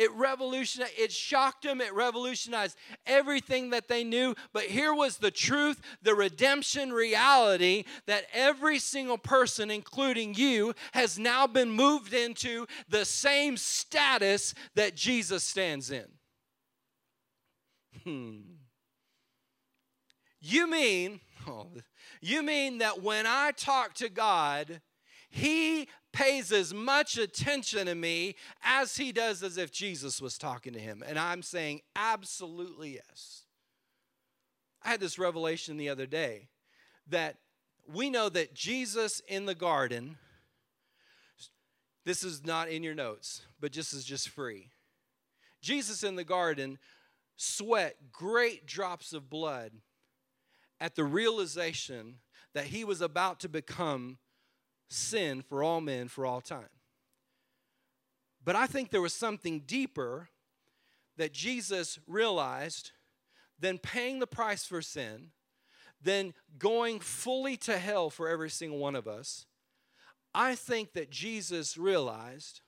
It 0.00 0.10
revolutionized, 0.12 0.94
it 0.96 1.12
shocked 1.12 1.64
them, 1.64 1.82
it 1.82 1.92
revolutionized 1.92 2.78
everything 3.04 3.68
that 3.68 3.86
they 3.86 4.02
knew. 4.02 4.34
But 4.54 4.62
here 4.62 4.94
was 4.94 5.18
the 5.18 5.30
truth, 5.30 5.78
the 6.00 6.14
redemption 6.14 6.90
reality 6.90 7.84
that 8.06 8.24
every 8.32 8.78
single 8.78 9.18
person, 9.18 9.70
including 9.70 10.32
you, 10.32 10.72
has 10.92 11.18
now 11.18 11.46
been 11.46 11.70
moved 11.70 12.14
into 12.14 12.66
the 12.88 13.04
same 13.04 13.58
status 13.58 14.54
that 14.74 14.94
Jesus 14.94 15.44
stands 15.44 15.90
in. 15.90 16.06
Hmm. 18.02 18.38
You 20.40 20.66
mean, 20.66 21.20
oh, 21.46 21.66
you 22.22 22.42
mean 22.42 22.78
that 22.78 23.02
when 23.02 23.26
I 23.26 23.50
talk 23.50 23.92
to 23.96 24.08
God, 24.08 24.80
He 25.28 25.88
pays 26.12 26.52
as 26.52 26.74
much 26.74 27.16
attention 27.16 27.86
to 27.86 27.94
me 27.94 28.36
as 28.62 28.96
He 28.96 29.12
does 29.12 29.42
as 29.42 29.56
if 29.56 29.70
Jesus 29.70 30.20
was 30.20 30.38
talking 30.38 30.72
to 30.72 30.80
Him? 30.80 31.02
And 31.06 31.18
I'm 31.18 31.42
saying, 31.42 31.82
absolutely 31.94 32.94
yes. 32.94 33.44
I 34.82 34.90
had 34.90 35.00
this 35.00 35.18
revelation 35.18 35.76
the 35.76 35.88
other 35.88 36.06
day 36.06 36.48
that 37.08 37.36
we 37.92 38.10
know 38.10 38.28
that 38.28 38.54
Jesus 38.54 39.20
in 39.28 39.46
the 39.46 39.54
garden, 39.54 40.16
this 42.04 42.22
is 42.22 42.44
not 42.44 42.68
in 42.68 42.82
your 42.82 42.94
notes, 42.94 43.42
but 43.60 43.72
this 43.72 43.92
is 43.92 44.04
just 44.04 44.28
free. 44.28 44.70
Jesus 45.60 46.02
in 46.02 46.16
the 46.16 46.24
garden 46.24 46.78
sweat 47.36 47.96
great 48.12 48.66
drops 48.66 49.12
of 49.12 49.28
blood 49.28 49.72
at 50.80 50.94
the 50.94 51.04
realization 51.04 52.16
that 52.54 52.66
he 52.66 52.84
was 52.84 53.00
about 53.00 53.40
to 53.40 53.48
become 53.48 54.18
sin 54.90 55.40
for 55.40 55.62
all 55.62 55.80
men 55.80 56.08
for 56.08 56.26
all 56.26 56.40
time. 56.40 56.68
But 58.44 58.56
I 58.56 58.66
think 58.66 58.90
there 58.90 59.00
was 59.00 59.14
something 59.14 59.60
deeper 59.60 60.28
that 61.16 61.32
Jesus 61.32 61.98
realized 62.06 62.92
than 63.58 63.78
paying 63.78 64.18
the 64.18 64.26
price 64.26 64.64
for 64.64 64.82
sin, 64.82 65.28
than 66.02 66.34
going 66.58 66.98
fully 66.98 67.56
to 67.58 67.78
hell 67.78 68.10
for 68.10 68.28
every 68.28 68.50
single 68.50 68.78
one 68.78 68.96
of 68.96 69.06
us, 69.06 69.46
I 70.34 70.54
think 70.54 70.94
that 70.94 71.10
Jesus 71.10 71.76
realized 71.76 72.62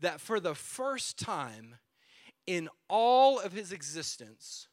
that 0.00 0.20
for 0.20 0.40
the 0.40 0.54
first 0.54 1.18
time 1.18 1.76
in 2.46 2.68
all 2.88 3.38
of 3.38 3.52
his 3.52 3.72
existence, 3.72 4.68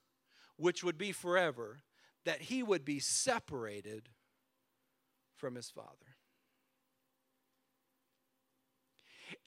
which 0.58 0.84
would 0.84 0.98
be 0.98 1.12
forever, 1.12 1.80
that 2.26 2.42
he 2.42 2.64
would 2.64 2.84
be 2.84 3.00
separated 3.00 4.10
from 5.36 5.56
his 5.56 5.70
Father. 5.70 6.07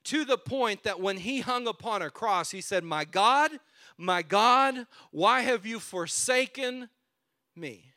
To 0.05 0.25
the 0.25 0.37
point 0.37 0.83
that 0.83 0.99
when 0.99 1.17
he 1.17 1.41
hung 1.41 1.67
upon 1.67 2.01
a 2.01 2.09
cross, 2.09 2.51
he 2.51 2.61
said, 2.61 2.83
My 2.83 3.05
God, 3.05 3.51
my 3.97 4.21
God, 4.21 4.87
why 5.11 5.41
have 5.41 5.65
you 5.65 5.79
forsaken 5.79 6.89
me? 7.55 7.91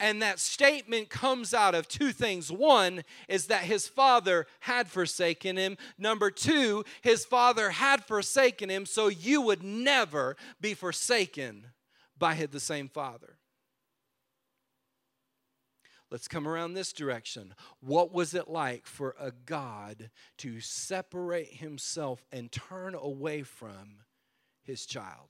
And 0.00 0.20
that 0.22 0.40
statement 0.40 1.08
comes 1.08 1.54
out 1.54 1.74
of 1.74 1.86
two 1.86 2.12
things. 2.12 2.50
One 2.50 3.04
is 3.28 3.46
that 3.46 3.62
his 3.62 3.86
father 3.86 4.46
had 4.60 4.88
forsaken 4.88 5.56
him. 5.56 5.78
Number 5.96 6.30
two, 6.30 6.84
his 7.00 7.24
father 7.24 7.70
had 7.70 8.04
forsaken 8.04 8.68
him, 8.68 8.86
so 8.86 9.08
you 9.08 9.40
would 9.40 9.62
never 9.62 10.36
be 10.60 10.74
forsaken 10.74 11.68
by 12.18 12.34
the 12.50 12.60
same 12.60 12.88
father. 12.88 13.38
Let's 16.14 16.28
come 16.28 16.46
around 16.46 16.74
this 16.74 16.92
direction. 16.92 17.56
What 17.80 18.12
was 18.12 18.34
it 18.34 18.46
like 18.46 18.86
for 18.86 19.16
a 19.18 19.32
God 19.32 20.10
to 20.38 20.60
separate 20.60 21.54
himself 21.54 22.24
and 22.30 22.52
turn 22.52 22.94
away 22.94 23.42
from 23.42 23.96
his 24.62 24.86
child? 24.86 25.26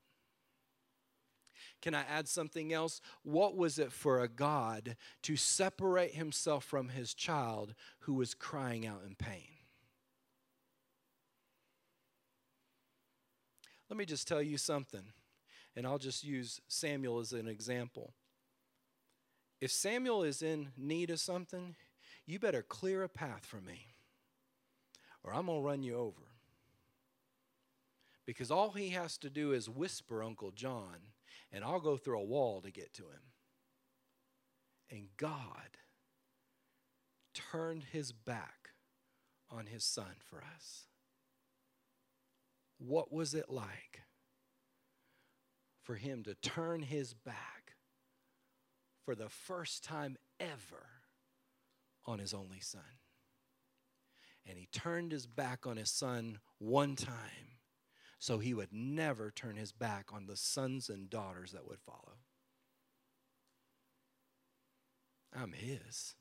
Can 1.80 1.94
I 1.94 2.02
add 2.02 2.28
something 2.28 2.70
else? 2.70 3.00
What 3.22 3.56
was 3.56 3.78
it 3.78 3.92
for 3.92 4.20
a 4.20 4.28
God 4.28 4.96
to 5.22 5.36
separate 5.36 6.16
himself 6.16 6.64
from 6.64 6.90
his 6.90 7.14
child 7.14 7.74
who 8.00 8.12
was 8.12 8.34
crying 8.34 8.86
out 8.86 9.04
in 9.06 9.14
pain? 9.14 9.56
Let 13.88 13.96
me 13.96 14.04
just 14.04 14.28
tell 14.28 14.42
you 14.42 14.58
something, 14.58 15.14
and 15.74 15.86
I'll 15.86 15.96
just 15.96 16.24
use 16.24 16.60
Samuel 16.68 17.20
as 17.20 17.32
an 17.32 17.48
example. 17.48 18.12
If 19.64 19.72
Samuel 19.72 20.24
is 20.24 20.42
in 20.42 20.72
need 20.76 21.08
of 21.08 21.20
something, 21.20 21.74
you 22.26 22.38
better 22.38 22.60
clear 22.60 23.02
a 23.02 23.08
path 23.08 23.46
for 23.46 23.62
me, 23.62 23.86
or 25.22 25.32
I'm 25.32 25.46
going 25.46 25.62
to 25.62 25.66
run 25.66 25.82
you 25.82 25.96
over. 25.96 26.20
Because 28.26 28.50
all 28.50 28.72
he 28.72 28.90
has 28.90 29.16
to 29.16 29.30
do 29.30 29.52
is 29.52 29.70
whisper 29.70 30.22
Uncle 30.22 30.50
John, 30.50 30.98
and 31.50 31.64
I'll 31.64 31.80
go 31.80 31.96
through 31.96 32.18
a 32.18 32.24
wall 32.24 32.60
to 32.60 32.70
get 32.70 32.92
to 32.92 33.04
him. 33.04 33.22
And 34.90 35.08
God 35.16 35.78
turned 37.32 37.84
his 37.90 38.12
back 38.12 38.68
on 39.50 39.64
his 39.64 39.82
son 39.82 40.16
for 40.28 40.44
us. 40.54 40.82
What 42.76 43.10
was 43.10 43.32
it 43.32 43.48
like 43.48 44.02
for 45.82 45.94
him 45.94 46.22
to 46.24 46.34
turn 46.34 46.82
his 46.82 47.14
back 47.14 47.63
for 49.04 49.14
the 49.14 49.28
first 49.28 49.84
time 49.84 50.16
ever 50.40 50.86
on 52.06 52.18
his 52.18 52.34
only 52.34 52.60
son? 52.60 52.82
And 54.46 54.58
he 54.58 54.68
turned 54.72 55.12
his 55.12 55.26
back 55.26 55.66
on 55.66 55.76
his 55.76 55.90
son 55.90 56.38
one 56.58 56.96
time 56.96 57.54
so 58.24 58.38
he 58.38 58.54
would 58.54 58.72
never 58.72 59.30
turn 59.30 59.56
his 59.56 59.72
back 59.72 60.06
on 60.10 60.24
the 60.24 60.36
sons 60.36 60.88
and 60.88 61.10
daughters 61.10 61.52
that 61.52 61.68
would 61.68 61.80
follow. 61.80 62.16
I'm 65.36 65.52
his. 65.52 66.14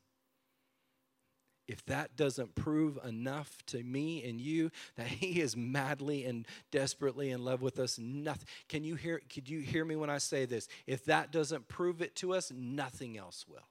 If 1.67 1.85
that 1.85 2.17
doesn't 2.17 2.55
prove 2.55 2.99
enough 3.05 3.57
to 3.67 3.81
me 3.81 4.23
and 4.25 4.39
you 4.39 4.69
that 4.97 5.07
he 5.07 5.39
is 5.39 5.55
madly 5.55 6.25
and 6.25 6.45
desperately 6.71 7.31
in 7.31 7.43
love 7.43 7.61
with 7.61 7.79
us, 7.79 7.97
nothing. 7.97 8.47
Can 8.67 8.83
you 8.83 8.95
hear 8.95 9.21
could 9.33 9.47
you 9.47 9.59
hear 9.59 9.85
me 9.85 9.95
when 9.95 10.09
I 10.09 10.17
say 10.17 10.45
this? 10.45 10.67
If 10.87 11.05
that 11.05 11.31
doesn't 11.31 11.69
prove 11.69 12.01
it 12.01 12.15
to 12.17 12.33
us, 12.33 12.51
nothing 12.53 13.17
else 13.17 13.45
will. 13.47 13.67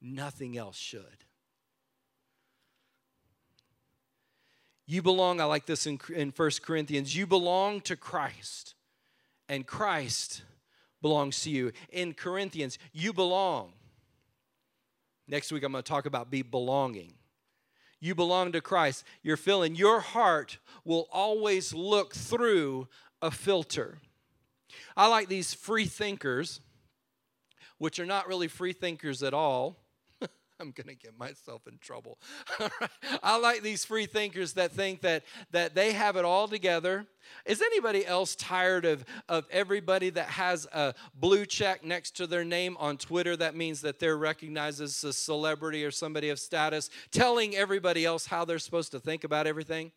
Nothing 0.00 0.56
else 0.56 0.76
should. 0.76 1.24
You 4.86 5.02
belong, 5.02 5.40
I 5.40 5.44
like 5.44 5.66
this 5.66 5.86
in, 5.86 5.98
in 6.14 6.32
1 6.34 6.50
Corinthians, 6.62 7.16
you 7.16 7.26
belong 7.26 7.80
to 7.82 7.96
Christ, 7.96 8.76
and 9.48 9.66
Christ 9.66 10.42
belongs 11.02 11.42
to 11.42 11.50
you. 11.50 11.72
In 11.90 12.14
Corinthians, 12.14 12.78
you 12.92 13.12
belong. 13.12 13.72
Next 15.28 15.50
week, 15.50 15.62
I'm 15.62 15.72
going 15.72 15.82
to 15.82 15.88
talk 15.88 16.06
about 16.06 16.30
be 16.30 16.42
belonging. 16.42 17.12
You 18.00 18.14
belong 18.14 18.52
to 18.52 18.60
Christ. 18.60 19.04
You're 19.22 19.36
feeling 19.36 19.74
your 19.74 20.00
heart 20.00 20.58
will 20.84 21.08
always 21.12 21.72
look 21.74 22.14
through 22.14 22.88
a 23.22 23.30
filter. 23.30 23.98
I 24.96 25.08
like 25.08 25.28
these 25.28 25.54
free 25.54 25.86
thinkers, 25.86 26.60
which 27.78 27.98
are 27.98 28.06
not 28.06 28.28
really 28.28 28.48
free 28.48 28.72
thinkers 28.72 29.22
at 29.22 29.34
all. 29.34 29.78
I'm 30.60 30.70
going 30.70 30.88
to 30.88 30.94
get 30.94 31.18
myself 31.18 31.66
in 31.66 31.78
trouble. 31.78 32.18
I 33.22 33.38
like 33.38 33.62
these 33.62 33.84
free 33.84 34.06
thinkers 34.06 34.54
that 34.54 34.72
think 34.72 35.02
that, 35.02 35.24
that 35.50 35.74
they 35.74 35.92
have 35.92 36.16
it 36.16 36.24
all 36.24 36.48
together. 36.48 37.06
Is 37.44 37.60
anybody 37.60 38.06
else 38.06 38.34
tired 38.36 38.84
of, 38.84 39.04
of 39.28 39.46
everybody 39.50 40.10
that 40.10 40.28
has 40.28 40.66
a 40.72 40.94
blue 41.14 41.44
check 41.44 41.84
next 41.84 42.16
to 42.16 42.26
their 42.26 42.44
name 42.44 42.76
on 42.78 42.96
Twitter? 42.96 43.36
That 43.36 43.54
means 43.54 43.80
that 43.82 43.98
they're 43.98 44.16
recognized 44.16 44.80
as 44.80 45.02
a 45.04 45.12
celebrity 45.12 45.84
or 45.84 45.90
somebody 45.90 46.30
of 46.30 46.38
status, 46.38 46.90
telling 47.10 47.54
everybody 47.56 48.04
else 48.04 48.26
how 48.26 48.44
they're 48.44 48.58
supposed 48.58 48.92
to 48.92 49.00
think 49.00 49.24
about 49.24 49.46
everything? 49.46 49.92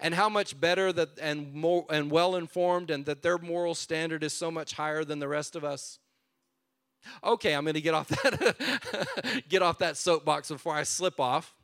and 0.00 0.14
how 0.14 0.28
much 0.28 0.58
better 0.58 0.92
that 0.92 1.10
and 1.20 1.54
more 1.54 1.86
and 1.90 2.10
well 2.10 2.34
informed 2.34 2.90
and 2.90 3.06
that 3.06 3.22
their 3.22 3.38
moral 3.38 3.72
standard 3.72 4.24
is 4.24 4.32
so 4.32 4.50
much 4.50 4.72
higher 4.72 5.04
than 5.04 5.20
the 5.20 5.28
rest 5.28 5.54
of 5.54 5.62
us 5.62 6.00
Okay, 7.24 7.54
I'm 7.54 7.64
going 7.64 7.74
to 7.74 7.80
get 7.80 7.94
off 7.94 8.08
that 8.08 9.44
get 9.48 9.62
off 9.62 9.78
that 9.78 9.96
soapbox 9.96 10.48
before 10.48 10.74
I 10.74 10.82
slip 10.82 11.20
off. 11.20 11.54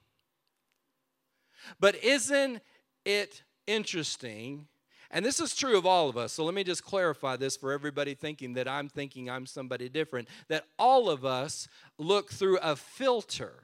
But 1.78 2.02
isn't 2.02 2.60
it 3.04 3.42
interesting? 3.66 4.66
And 5.10 5.24
this 5.24 5.40
is 5.40 5.54
true 5.54 5.76
of 5.76 5.84
all 5.84 6.08
of 6.08 6.16
us. 6.16 6.32
So 6.32 6.44
let 6.44 6.54
me 6.54 6.64
just 6.64 6.84
clarify 6.84 7.36
this 7.36 7.56
for 7.56 7.72
everybody 7.72 8.14
thinking 8.14 8.54
that 8.54 8.66
I'm 8.66 8.88
thinking 8.88 9.28
I'm 9.28 9.44
somebody 9.44 9.88
different. 9.88 10.28
That 10.48 10.64
all 10.78 11.10
of 11.10 11.24
us 11.24 11.68
look 11.98 12.32
through 12.32 12.58
a 12.58 12.76
filter. 12.76 13.54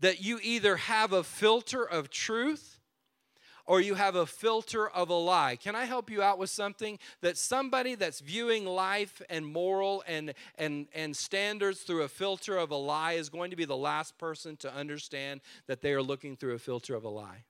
That 0.00 0.22
you 0.22 0.38
either 0.40 0.76
have 0.76 1.12
a 1.12 1.24
filter 1.24 1.82
of 1.82 2.10
truth 2.10 2.77
or 3.68 3.82
you 3.82 3.94
have 3.94 4.16
a 4.16 4.24
filter 4.24 4.88
of 4.88 5.10
a 5.10 5.14
lie. 5.14 5.54
Can 5.54 5.76
I 5.76 5.84
help 5.84 6.10
you 6.10 6.22
out 6.22 6.38
with 6.38 6.48
something? 6.48 6.98
That 7.20 7.36
somebody 7.36 7.94
that's 7.96 8.20
viewing 8.20 8.64
life 8.64 9.20
and 9.28 9.46
moral 9.46 10.02
and, 10.08 10.32
and, 10.56 10.88
and 10.94 11.14
standards 11.14 11.80
through 11.80 12.02
a 12.02 12.08
filter 12.08 12.56
of 12.56 12.70
a 12.70 12.76
lie 12.76 13.12
is 13.12 13.28
going 13.28 13.50
to 13.50 13.56
be 13.56 13.66
the 13.66 13.76
last 13.76 14.16
person 14.16 14.56
to 14.56 14.74
understand 14.74 15.42
that 15.66 15.82
they 15.82 15.92
are 15.92 16.02
looking 16.02 16.34
through 16.34 16.54
a 16.54 16.58
filter 16.58 16.94
of 16.94 17.04
a 17.04 17.10
lie. 17.10 17.44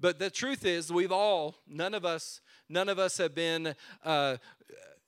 But 0.00 0.18
the 0.18 0.30
truth 0.30 0.64
is, 0.64 0.90
we've 0.90 1.12
all, 1.12 1.56
none 1.68 1.92
of 1.92 2.06
us, 2.06 2.40
none 2.70 2.88
of 2.88 2.98
us 2.98 3.18
have 3.18 3.34
been 3.34 3.74
uh, 4.02 4.38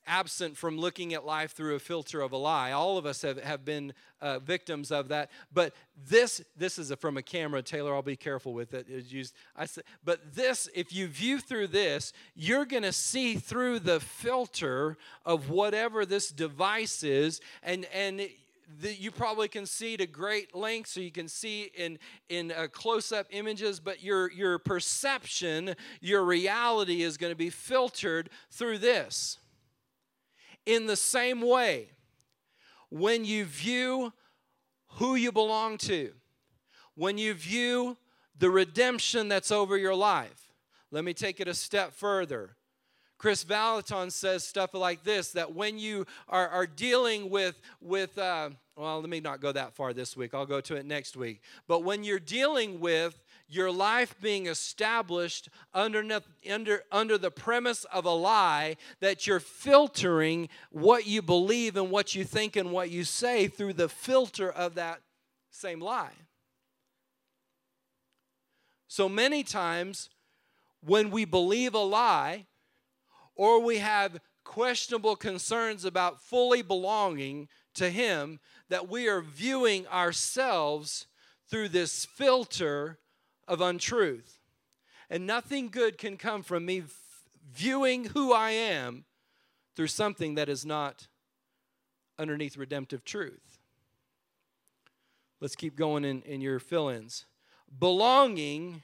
absent 0.07 0.57
from 0.57 0.79
looking 0.79 1.15
at 1.15 1.27
life 1.27 1.53
through 1.53 1.75
a 1.75 1.79
filter 1.79 2.21
of 2.21 2.33
a 2.33 2.37
lie. 2.37 2.73
All 2.73 2.99
of 2.99 3.07
us 3.07 3.23
have, 3.23 3.43
have 3.43 3.65
been 3.65 3.93
uh, 4.21 4.39
victims 4.39 4.91
of 4.91 5.09
that. 5.09 5.31
But 5.53 5.75
this, 6.09 6.43
this 6.57 6.79
is 6.79 6.91
a, 6.91 6.97
from 6.97 7.17
a 7.17 7.23
camera, 7.23 7.63
Taylor. 7.63 7.95
I'll 7.95 8.03
be 8.03 8.17
careful 8.17 8.53
with 8.53 8.75
it. 8.75 8.89
Used. 8.89 9.35
I 9.57 9.67
say, 9.67 9.83
but 10.05 10.35
this, 10.35 10.69
if 10.75 10.95
you 10.95 11.07
view 11.09 11.41
through 11.41 11.69
this, 11.69 12.13
you're 12.35 12.65
going 12.65 12.83
to 12.83 12.93
see 12.93 13.37
through 13.37 13.81
the 13.81 14.01
filter 14.01 14.97
of 15.25 15.51
whatever 15.51 16.07
this 16.07 16.29
device 16.29 17.03
is, 17.03 17.41
and 17.63 17.87
and. 17.95 18.29
You 18.83 19.13
probably 19.13 19.47
can 19.47 19.65
see 19.65 19.97
to 19.97 20.09
great 20.09 20.53
length 20.53 20.91
so 20.91 20.99
you 20.99 21.13
can 21.13 21.29
see 21.29 21.71
in 21.77 22.01
in 22.29 22.51
uh, 22.51 22.67
close-up 22.67 23.29
images 23.31 23.79
but 23.79 24.03
your 24.03 24.29
your 24.33 24.59
perception 24.59 25.77
your 26.01 26.25
reality 26.25 27.03
is 27.03 27.17
going 27.17 27.31
to 27.31 27.37
be 27.37 27.49
filtered 27.49 28.29
through 28.51 28.79
this 28.79 29.39
in 30.67 30.87
the 30.87 30.97
same 30.97 31.41
way, 31.41 31.89
when 32.91 33.25
you 33.25 33.45
view 33.45 34.13
who 34.89 35.15
you 35.15 35.33
belong 35.33 35.79
to, 35.79 36.13
when 36.95 37.19
you 37.19 37.35
view 37.35 37.97
the 38.39 38.51
redemption 38.51 39.29
that's 39.29 39.51
over 39.51 39.77
your 39.77 39.95
life, 39.95 40.53
let 40.91 41.05
me 41.05 41.15
take 41.15 41.41
it 41.41 41.49
a 41.49 41.55
step 41.55 41.93
further. 41.93 42.57
Kris 43.19 43.45
Vallotton 43.45 44.11
says 44.11 44.45
stuff 44.45 44.75
like 44.75 45.03
this 45.03 45.33
that 45.33 45.55
when 45.55 45.79
you 45.79 46.07
are, 46.29 46.49
are 46.49 46.67
dealing 46.67 47.31
with, 47.31 47.61
with 47.81 48.19
uh, 48.19 48.51
well, 48.77 49.01
let 49.01 49.09
me 49.09 49.21
not 49.21 49.41
go 49.41 49.53
that 49.53 49.75
far 49.75 49.95
this 49.95 50.17
week, 50.17 50.35
I'll 50.35 50.47
go 50.47 50.61
to 50.61 50.77
it 50.77 50.85
next 50.85 51.17
week. 51.17 51.41
But 51.67 51.83
when 51.83 52.05
you're 52.05 52.19
dealing 52.19 52.79
with 52.79 53.23
your 53.49 53.71
life 53.71 54.15
being 54.21 54.47
established 54.47 55.49
under, 55.73 56.05
under, 56.51 56.83
under 56.91 57.19
the 57.19 57.31
premise 57.31 57.85
of 57.85 58.05
a 58.05 58.11
lie, 58.11 58.77
that 59.01 59.27
you're 59.27 59.41
filtering 59.41 60.49
what 60.71 61.07
you 61.07 61.23
believe 61.23 61.77
and 61.77 61.91
what 61.91 62.15
you 62.15 62.25
think 62.25 62.57
and 62.57 62.73
what 62.73 62.91
you 62.91 63.05
say 63.05 63.47
through 63.47 63.73
the 63.73 63.89
filter 63.89 64.51
of 64.51 64.75
that 64.75 65.01
same 65.51 65.81
lie. 65.81 66.13
So 68.89 69.09
many 69.09 69.43
times 69.43 70.11
when 70.81 71.11
we 71.11 71.25
believe 71.25 71.75
a 71.75 71.79
lie 71.79 72.47
or 73.35 73.61
we 73.61 73.79
have 73.79 74.21
questionable 74.45 75.17
concerns 75.17 75.85
about 75.85 76.23
fully 76.23 76.63
belonging 76.63 77.49
to 77.75 77.91
Him, 77.91 78.41
that 78.69 78.89
we 78.89 79.09
are 79.09 79.21
viewing 79.21 79.87
ourselves 79.89 81.07
through 81.49 81.69
this 81.69 82.05
filter 82.05 82.99
of 83.47 83.61
untruth. 83.61 84.41
And 85.09 85.27
nothing 85.27 85.69
good 85.69 85.99
can 85.99 86.17
come 86.17 86.43
from 86.43 86.67
me 86.67 86.83
viewing 87.53 88.07
who 88.07 88.33
I 88.33 88.51
am 88.51 89.05
through 89.75 89.87
something 89.89 90.35
that 90.35 90.49
is 90.49 90.65
not 90.65 91.09
underneath 92.19 92.57
redemptive 92.57 93.05
truth. 93.05 93.59
Let's 95.41 95.57
keep 95.57 95.77
going 95.77 96.05
in, 96.05 96.23
in 96.23 96.41
your 96.41 96.59
fill 96.59 96.89
ins. 96.89 97.27
Belonging 97.79 98.83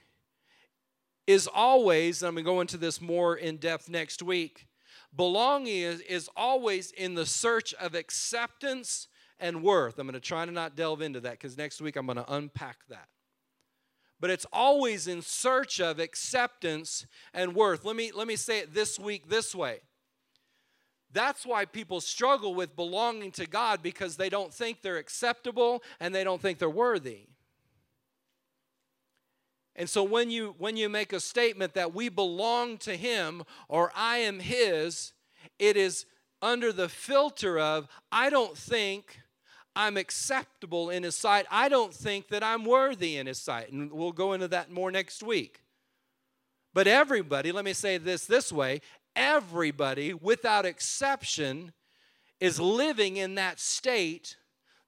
is 1.25 1.47
always, 1.47 2.21
I'm 2.21 2.35
going 2.35 2.45
to 2.45 2.51
go 2.51 2.61
into 2.61 2.77
this 2.77 3.01
more 3.01 3.35
in 3.35 3.57
depth 3.57 3.89
next 3.89 4.21
week. 4.21 4.67
Belonging 5.15 5.81
is, 5.81 6.01
is 6.01 6.29
always 6.35 6.91
in 6.91 7.15
the 7.15 7.25
search 7.25 7.73
of 7.75 7.95
acceptance 7.95 9.07
and 9.39 9.63
worth. 9.63 9.97
I'm 9.97 10.07
going 10.07 10.13
to 10.13 10.19
try 10.19 10.45
to 10.45 10.51
not 10.51 10.75
delve 10.75 11.01
into 11.01 11.19
that 11.21 11.33
because 11.33 11.57
next 11.57 11.81
week 11.81 11.95
I'm 11.95 12.05
going 12.05 12.17
to 12.17 12.33
unpack 12.33 12.77
that. 12.89 13.07
But 14.23 14.29
it's 14.29 14.45
always 14.53 15.09
in 15.09 15.21
search 15.21 15.81
of 15.81 15.99
acceptance 15.99 17.05
and 17.33 17.53
worth. 17.53 17.83
Let 17.83 17.97
me, 17.97 18.13
let 18.13 18.25
me 18.25 18.37
say 18.37 18.59
it 18.59 18.73
this 18.73 18.97
week 18.97 19.27
this 19.27 19.53
way. 19.53 19.81
That's 21.11 21.45
why 21.45 21.65
people 21.65 21.99
struggle 21.99 22.55
with 22.55 22.73
belonging 22.73 23.33
to 23.33 23.45
God 23.45 23.83
because 23.83 24.15
they 24.15 24.29
don't 24.29 24.53
think 24.53 24.81
they're 24.81 24.95
acceptable 24.95 25.83
and 25.99 26.15
they 26.15 26.23
don't 26.23 26.41
think 26.41 26.57
they're 26.57 26.69
worthy. 26.69 27.25
And 29.75 29.89
so 29.89 30.05
when 30.05 30.31
you 30.31 30.55
when 30.57 30.77
you 30.77 30.87
make 30.87 31.11
a 31.11 31.19
statement 31.19 31.73
that 31.73 31.93
we 31.93 32.07
belong 32.07 32.77
to 32.77 32.95
him 32.95 33.43
or 33.67 33.91
I 33.93 34.19
am 34.19 34.39
his, 34.39 35.11
it 35.59 35.75
is 35.75 36.05
under 36.41 36.71
the 36.71 36.87
filter 36.87 37.59
of 37.59 37.89
I 38.09 38.29
don't 38.29 38.57
think 38.57 39.19
I'm 39.75 39.97
acceptable 39.97 40.89
in 40.89 41.03
his 41.03 41.15
sight. 41.15 41.45
I 41.49 41.69
don't 41.69 41.93
think 41.93 42.27
that 42.29 42.43
I'm 42.43 42.65
worthy 42.65 43.17
in 43.17 43.27
his 43.27 43.39
sight. 43.39 43.71
And 43.71 43.91
we'll 43.91 44.11
go 44.11 44.33
into 44.33 44.47
that 44.49 44.71
more 44.71 44.91
next 44.91 45.23
week. 45.23 45.61
But 46.73 46.87
everybody, 46.87 47.51
let 47.51 47.65
me 47.65 47.73
say 47.73 47.97
this 47.97 48.25
this 48.25 48.51
way, 48.51 48.81
everybody 49.15 50.13
without 50.13 50.65
exception 50.65 51.73
is 52.39 52.59
living 52.59 53.17
in 53.17 53.35
that 53.35 53.59
state 53.59 54.37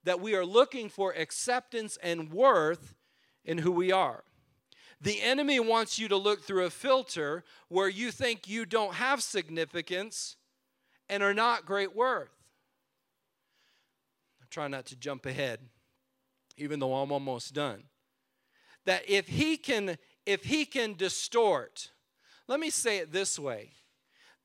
that 0.03 0.19
we 0.19 0.35
are 0.35 0.45
looking 0.45 0.89
for 0.89 1.13
acceptance 1.13 1.97
and 2.01 2.31
worth 2.31 2.95
in 3.43 3.59
who 3.59 3.71
we 3.71 3.91
are. 3.91 4.23
The 5.01 5.21
enemy 5.21 5.59
wants 5.59 5.99
you 5.99 6.07
to 6.07 6.17
look 6.17 6.43
through 6.43 6.65
a 6.65 6.69
filter 6.69 7.43
where 7.69 7.89
you 7.89 8.11
think 8.11 8.47
you 8.47 8.65
don't 8.65 8.95
have 8.95 9.21
significance 9.21 10.37
and 11.09 11.21
are 11.21 11.33
not 11.33 11.65
great 11.65 11.95
worth. 11.95 12.34
I'm 14.61 14.71
not 14.71 14.85
to 14.87 14.95
jump 14.95 15.25
ahead, 15.25 15.59
even 16.57 16.79
though 16.79 16.93
I'm 16.95 17.11
almost 17.11 17.53
done. 17.53 17.83
That 18.85 19.09
if 19.09 19.27
he 19.27 19.57
can, 19.57 19.97
if 20.25 20.43
he 20.43 20.65
can 20.65 20.93
distort, 20.93 21.91
let 22.47 22.59
me 22.59 22.69
say 22.69 22.97
it 22.97 23.11
this 23.11 23.39
way. 23.39 23.71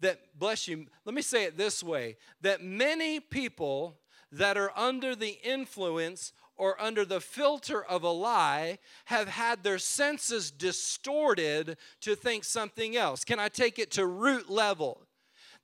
That 0.01 0.39
bless 0.39 0.67
you, 0.67 0.87
let 1.05 1.15
me 1.15 1.21
say 1.21 1.45
it 1.45 1.59
this 1.59 1.83
way 1.83 2.17
that 2.41 2.63
many 2.63 3.21
people 3.21 3.99
that 4.33 4.57
are 4.57 4.73
under 4.77 5.15
the 5.15 5.39
influence 5.43 6.33
or 6.57 6.81
under 6.81 7.05
the 7.05 7.21
filter 7.21 7.83
of 7.83 8.03
a 8.03 8.11
lie 8.11 8.79
have 9.07 9.29
had 9.29 9.63
their 9.63 9.79
senses 9.79 10.51
distorted 10.51 11.77
to 12.01 12.15
think 12.15 12.45
something 12.45 12.97
else. 12.97 13.25
Can 13.25 13.39
I 13.39 13.49
take 13.49 13.79
it 13.79 13.91
to 13.93 14.07
root 14.07 14.51
level? 14.51 15.07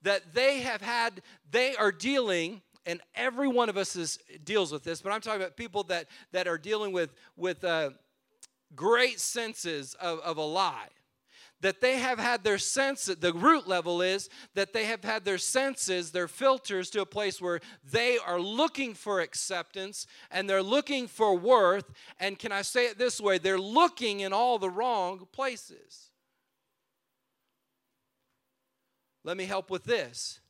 That 0.03 0.35
they 0.35 0.61
have 0.61 0.83
had, 0.83 1.23
they 1.51 1.77
are 1.77 1.93
dealing, 1.93 2.63
and 2.87 3.01
every 3.15 3.49
one 3.49 3.69
of 3.69 3.77
us 3.77 3.97
is, 3.97 4.19
deals 4.45 4.73
with 4.73 4.85
this, 4.85 5.03
but 5.03 5.13
I'm 5.13 5.21
talking 5.21 5.41
about 5.41 5.57
people 5.57 5.83
that, 5.85 6.07
that 6.33 6.49
are 6.49 6.57
dealing 6.57 6.93
with, 6.93 7.13
with 7.37 7.65
uh, 7.65 7.91
great 8.75 9.21
senses 9.21 9.95
of, 9.95 10.21
of 10.21 10.39
a 10.39 10.43
lie 10.43 10.89
that 11.61 11.81
they 11.81 11.99
have 11.99 12.19
had 12.19 12.45
their 12.45 12.59
senses, 12.59 13.17
the 13.17 13.33
root 13.33 13.67
level 13.67 14.03
is 14.03 14.29
that 14.55 14.73
they 14.73 14.85
have 14.85 15.03
had 15.03 15.25
their 15.25 15.39
senses, 15.39 16.11
their 16.11 16.29
filters 16.29 16.91
to 16.91 17.01
a 17.01 17.07
place 17.07 17.41
where 17.41 17.61
they 17.91 18.19
are 18.19 18.41
looking 18.41 18.95
for 18.95 19.21
acceptance 19.21 20.07
and 20.31 20.49
they're 20.49 20.63
looking 20.63 21.09
for 21.09 21.37
worth. 21.37 21.91
And 22.21 22.39
can 22.39 22.53
I 22.53 22.63
say 22.63 22.87
it 22.87 22.99
this 22.99 23.21
way? 23.21 23.39
They're 23.39 23.59
looking 23.59 24.21
in 24.21 24.33
all 24.33 24.59
the 24.59 24.71
wrong 24.71 25.27
places. 25.33 26.11
Let 29.25 29.37
me 29.37 29.47
help 29.47 29.71
with 29.71 29.85
this 29.85 30.41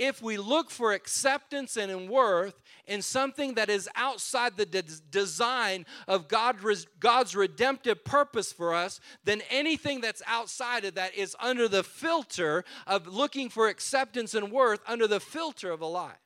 if 0.00 0.22
we 0.22 0.38
look 0.38 0.70
for 0.70 0.94
acceptance 0.94 1.76
and 1.76 1.92
in 1.92 2.08
worth 2.08 2.62
in 2.86 3.02
something 3.02 3.52
that 3.54 3.68
is 3.68 3.86
outside 3.94 4.56
the 4.56 4.64
de- 4.64 4.82
design 5.10 5.84
of 6.08 6.26
God, 6.26 6.56
God's 6.98 7.36
redemptive 7.36 8.02
purpose 8.02 8.50
for 8.50 8.74
us, 8.74 8.98
then 9.24 9.42
anything 9.50 10.00
that's 10.00 10.22
outside 10.26 10.86
of 10.86 10.94
that 10.94 11.14
is 11.14 11.36
under 11.38 11.68
the 11.68 11.84
filter 11.84 12.64
of 12.86 13.06
looking 13.06 13.50
for 13.50 13.68
acceptance 13.68 14.32
and 14.32 14.50
worth 14.50 14.80
under 14.86 15.06
the 15.06 15.20
filter 15.20 15.70
of 15.70 15.82
a 15.82 15.86
lie. 15.86 16.16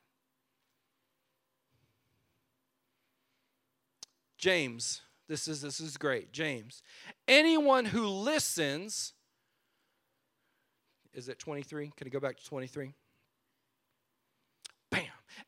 James, 4.37 5.01
this 5.27 5.49
is 5.49 5.61
this 5.61 5.81
is 5.81 5.97
great. 5.97 6.31
James. 6.31 6.81
Anyone 7.27 7.83
who 7.83 8.07
listens 8.07 9.11
is 11.13 11.27
it 11.27 11.39
23? 11.39 11.91
Can 11.97 12.07
I 12.07 12.09
go 12.09 12.21
back 12.21 12.37
to 12.37 12.45
23? 12.45 12.93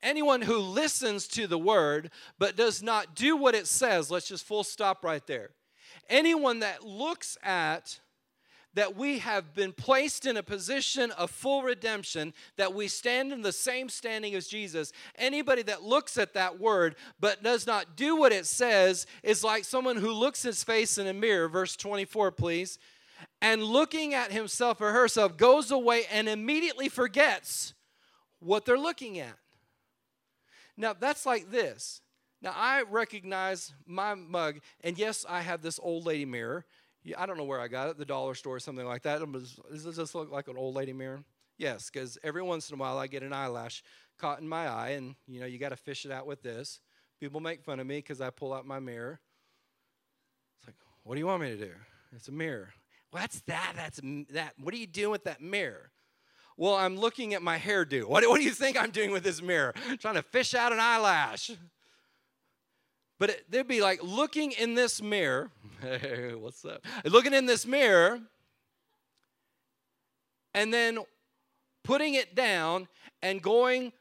Anyone 0.02 0.42
who 0.42 0.58
listens 0.58 1.28
to 1.30 1.48
the 1.48 1.58
word 1.58 2.12
but 2.38 2.56
does 2.56 2.84
not 2.84 3.16
do 3.16 3.36
what 3.36 3.56
it 3.56 3.68
says, 3.68 4.12
let's 4.12 4.28
just 4.28 4.46
full 4.46 4.64
stop 4.64 5.04
right 5.04 5.26
there. 5.28 5.52
Anyone 6.10 6.60
that 6.60 6.86
looks 6.86 7.38
at 7.44 8.00
that 8.78 8.96
we 8.96 9.18
have 9.18 9.56
been 9.56 9.74
placed 9.74 10.28
in 10.28 10.38
a 10.38 10.44
position 10.44 11.10
of 11.12 11.32
full 11.32 11.64
redemption, 11.64 12.32
that 12.58 12.76
we 12.76 12.88
stand 12.88 13.34
in 13.34 13.42
the 13.42 13.52
same 13.52 13.90
standing 13.90 14.36
as 14.36 14.48
Jesus. 14.48 14.92
Anybody 15.16 15.64
that 15.64 15.82
looks 15.82 16.16
at 16.16 16.36
that 16.36 16.60
word 16.60 16.96
but 17.20 17.42
does 17.42 17.66
not 17.66 17.96
do 17.96 18.16
what 18.16 18.32
it 18.32 18.46
says 18.46 19.08
is 19.24 19.44
like 19.44 19.66
someone 19.66 19.96
who 19.96 20.12
looks 20.12 20.44
his 20.44 20.64
face 20.64 21.00
in 21.00 21.08
a 21.08 21.14
mirror. 21.14 21.50
Verse 21.50 21.76
24, 21.76 22.32
please. 22.34 22.78
And 23.42 23.64
looking 23.64 24.14
at 24.14 24.32
himself 24.32 24.80
or 24.80 24.92
herself 24.92 25.38
goes 25.38 25.72
away 25.72 26.04
and 26.12 26.30
immediately 26.30 26.88
forgets 26.88 27.74
what 28.40 28.66
they're 28.66 28.78
looking 28.78 29.18
at. 29.18 29.38
Now, 30.78 30.94
that's 30.94 31.26
like 31.26 31.50
this. 31.50 32.02
Now, 32.42 32.54
I 32.56 32.84
recognize 32.84 33.74
my 33.86 34.14
mug, 34.14 34.60
and 34.82 34.98
yes, 34.98 35.26
I 35.28 35.42
have 35.42 35.62
this 35.62 35.80
old 35.82 36.06
lady 36.06 36.26
mirror. 36.26 36.66
I 37.18 37.26
don't 37.26 37.38
know 37.38 37.46
where 37.46 37.60
I 37.60 37.68
got 37.68 37.90
it, 37.90 37.98
the 37.98 38.06
dollar 38.06 38.36
store 38.36 38.58
or 38.58 38.60
something 38.60 38.86
like 38.86 39.04
that. 39.04 39.20
Does 39.72 39.96
this 39.96 40.14
look 40.14 40.32
like 40.32 40.48
an 40.48 40.58
old 40.58 40.76
lady 40.76 40.94
mirror? 40.94 41.24
Yes, 41.58 41.90
because 41.90 42.18
every 42.24 42.44
once 42.44 42.70
in 42.70 42.76
a 42.76 42.78
while 42.78 43.00
I 43.00 43.08
get 43.08 43.24
an 43.24 43.34
eyelash 43.34 43.82
caught 44.20 44.40
in 44.40 44.48
my 44.48 44.68
eye, 44.68 44.90
and 44.90 45.16
you 45.28 45.40
know, 45.40 45.46
you 45.48 45.58
got 45.58 45.70
to 45.70 45.76
fish 45.76 46.06
it 46.06 46.12
out 46.12 46.28
with 46.28 46.44
this. 46.44 46.80
People 47.20 47.40
make 47.40 47.64
fun 47.64 47.80
of 47.80 47.88
me 47.88 47.98
because 47.98 48.22
I 48.22 48.30
pull 48.30 48.54
out 48.54 48.68
my 48.68 48.80
mirror. 48.80 49.20
It's 50.60 50.68
like, 50.68 50.76
what 51.04 51.16
do 51.16 51.20
you 51.20 51.26
want 51.26 51.42
me 51.42 51.50
to 51.50 51.58
do? 51.58 51.72
It's 52.16 52.28
a 52.28 52.32
mirror. 52.32 52.70
What's 53.10 53.40
that? 53.48 53.74
That's 53.76 54.00
that. 54.32 54.54
What 54.60 54.74
are 54.74 54.78
you 54.78 54.86
doing 54.86 55.12
with 55.12 55.24
that 55.24 55.42
mirror? 55.42 55.90
Well, 56.58 56.74
I'm 56.74 56.98
looking 56.98 57.36
at 57.36 57.44
my 57.44 57.60
hairdo. 57.60 58.06
What, 58.06 58.28
what 58.28 58.40
do 58.40 58.44
you 58.44 58.52
think 58.52 58.82
I'm 58.82 58.90
doing 58.90 59.12
with 59.12 59.24
this 59.24 59.42
mirror? 59.42 59.76
trying 60.00 60.16
to 60.16 60.24
fish 60.24 60.56
out 60.56 60.74
an 60.74 60.80
eyelash. 60.80 61.52
But 63.20 63.30
it, 63.30 63.52
they'd 63.52 63.68
be 63.68 63.82
like 63.82 64.02
looking 64.04 64.52
in 64.54 64.74
this 64.74 65.02
mirror. 65.02 65.52
Hey, 65.82 66.34
what's 66.40 66.66
up? 66.66 66.84
Looking 67.06 67.34
in 67.34 67.46
this 67.46 67.66
mirror 67.66 68.20
and 70.56 70.74
then 70.74 71.00
putting 71.84 72.16
it 72.16 72.36
down 72.36 72.88
and 73.22 73.42
going 73.42 73.94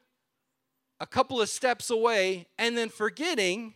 a 0.99 1.05
couple 1.05 1.39
of 1.39 1.49
steps 1.49 1.91
away 1.91 2.47
and 2.57 2.75
then 2.75 2.89
forgetting 2.89 3.75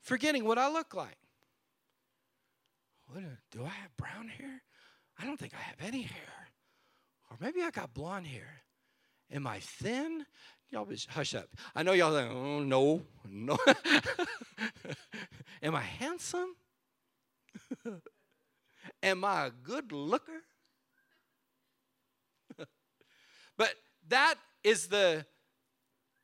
forgetting 0.00 0.44
what 0.44 0.58
I 0.58 0.70
look 0.70 0.94
like. 0.94 1.16
What 3.08 3.22
do 3.50 3.64
I 3.64 3.68
have 3.68 3.96
brown 3.96 4.28
hair? 4.28 4.62
I 5.18 5.24
don't 5.24 5.38
think 5.38 5.52
I 5.54 5.62
have 5.62 5.76
any 5.80 6.02
hair. 6.02 6.45
Or 7.30 7.36
maybe 7.40 7.62
I 7.62 7.70
got 7.70 7.94
blonde 7.94 8.26
hair. 8.26 8.62
Am 9.30 9.46
I 9.46 9.58
thin? 9.60 10.24
Y'all 10.70 10.84
just 10.86 11.10
hush 11.10 11.34
up. 11.34 11.48
I 11.74 11.82
know 11.82 11.92
y'all 11.92 12.12
like, 12.12 12.30
oh, 12.30 12.60
no, 12.60 13.02
no. 13.28 13.56
Am 15.62 15.74
I 15.74 15.80
handsome? 15.80 16.54
Am 19.02 19.24
I 19.24 19.46
a 19.46 19.50
good 19.50 19.92
looker? 19.92 20.42
but 23.56 23.74
that 24.08 24.34
is 24.62 24.88
the 24.88 25.24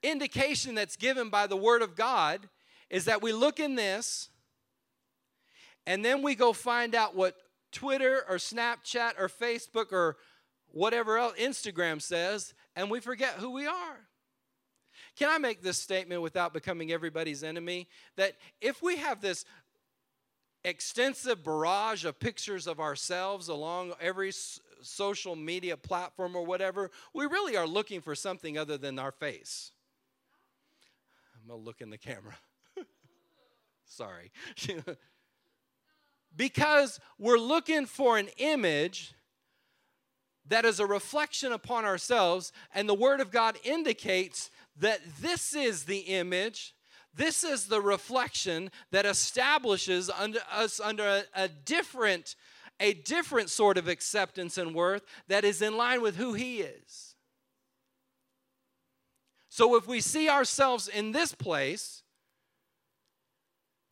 indication 0.03 0.75
that's 0.75 0.97
given 0.97 1.29
by 1.29 1.47
the 1.47 1.57
Word 1.57 1.83
of 1.83 1.97
God 1.97 2.49
is 2.91 3.05
that 3.07 3.23
we 3.23 3.33
look 3.33 3.61
in 3.61 3.75
this 3.75 4.29
and 5.87 6.05
then 6.05 6.23
we 6.23 6.35
go 6.35 6.53
find 6.53 6.95
out 6.95 7.17
what 7.17 7.37
Twitter 7.73 8.25
or 8.29 8.37
Snapchat 8.37 9.13
or 9.19 9.29
Facebook 9.29 9.93
or 9.93 10.17
whatever 10.73 11.19
else, 11.19 11.35
Instagram 11.39 12.03
says, 12.03 12.55
and 12.75 12.91
we 12.91 13.01
forget 13.01 13.35
who 13.35 13.51
we 13.51 13.67
are. 13.67 14.09
Can 15.17 15.29
I 15.29 15.39
make 15.39 15.63
this 15.63 15.79
statement 15.79 16.23
without 16.23 16.53
becoming 16.53 16.91
everybody's 16.91 17.45
enemy? 17.45 17.89
That 18.17 18.35
if 18.61 18.83
we 18.83 18.97
have 18.97 19.21
this 19.21 19.45
extensive 20.65 21.45
barrage 21.45 22.05
of 22.05 22.19
pictures 22.19 22.67
of 22.67 22.81
ourselves 22.81 23.49
along 23.49 23.93
every 24.01 24.33
social 24.81 25.37
media 25.37 25.77
platform 25.77 26.35
or 26.35 26.45
whatever, 26.45 26.91
we 27.13 27.27
really 27.27 27.57
are 27.57 27.67
looking 27.67 28.01
for 28.01 28.15
something 28.15 28.57
other 28.57 28.79
than 28.79 28.99
our 28.99 29.13
face. 29.13 29.73
I'm 31.35 31.49
to 31.49 31.57
look 31.57 31.81
in 31.81 31.91
the 31.91 31.99
camera. 31.99 32.37
Sorry. 33.85 34.31
because 36.37 37.01
we're 37.19 37.39
looking 37.39 37.87
for 37.87 38.17
an 38.17 38.29
image 38.39 39.15
that 40.49 40.65
is 40.65 40.81
a 40.81 40.87
reflection 40.87 41.53
upon 41.53 41.85
ourselves, 41.85 42.53
and 42.75 42.89
the 42.89 42.95
Word 42.95 43.21
of 43.21 43.31
God 43.31 43.57
indicates 43.65 44.51
that 44.79 45.01
this 45.21 45.55
is 45.55 45.85
the 45.85 45.99
image, 45.99 46.75
this 47.15 47.45
is 47.45 47.67
the 47.67 47.81
reflection 47.81 48.71
that 48.91 49.07
establishes 49.07 50.11
under 50.11 50.41
us 50.51 50.81
under 50.81 51.07
a, 51.07 51.23
a 51.35 51.49
different, 51.49 52.37
a 52.81 52.95
different 52.95 53.51
sort 53.51 53.77
of 53.77 53.87
acceptance 53.87 54.59
and 54.59 54.75
worth 54.75 55.05
that 55.29 55.45
is 55.45 55.63
in 55.63 55.77
line 55.77 56.01
with 56.03 56.17
who 56.17 56.33
He 56.33 56.61
is. 56.61 57.15
So 59.49 59.77
if 59.77 59.87
we 59.87 60.01
see 60.01 60.31
ourselves 60.31 60.89
in 60.89 61.13
this 61.13 61.35
place, 61.35 62.03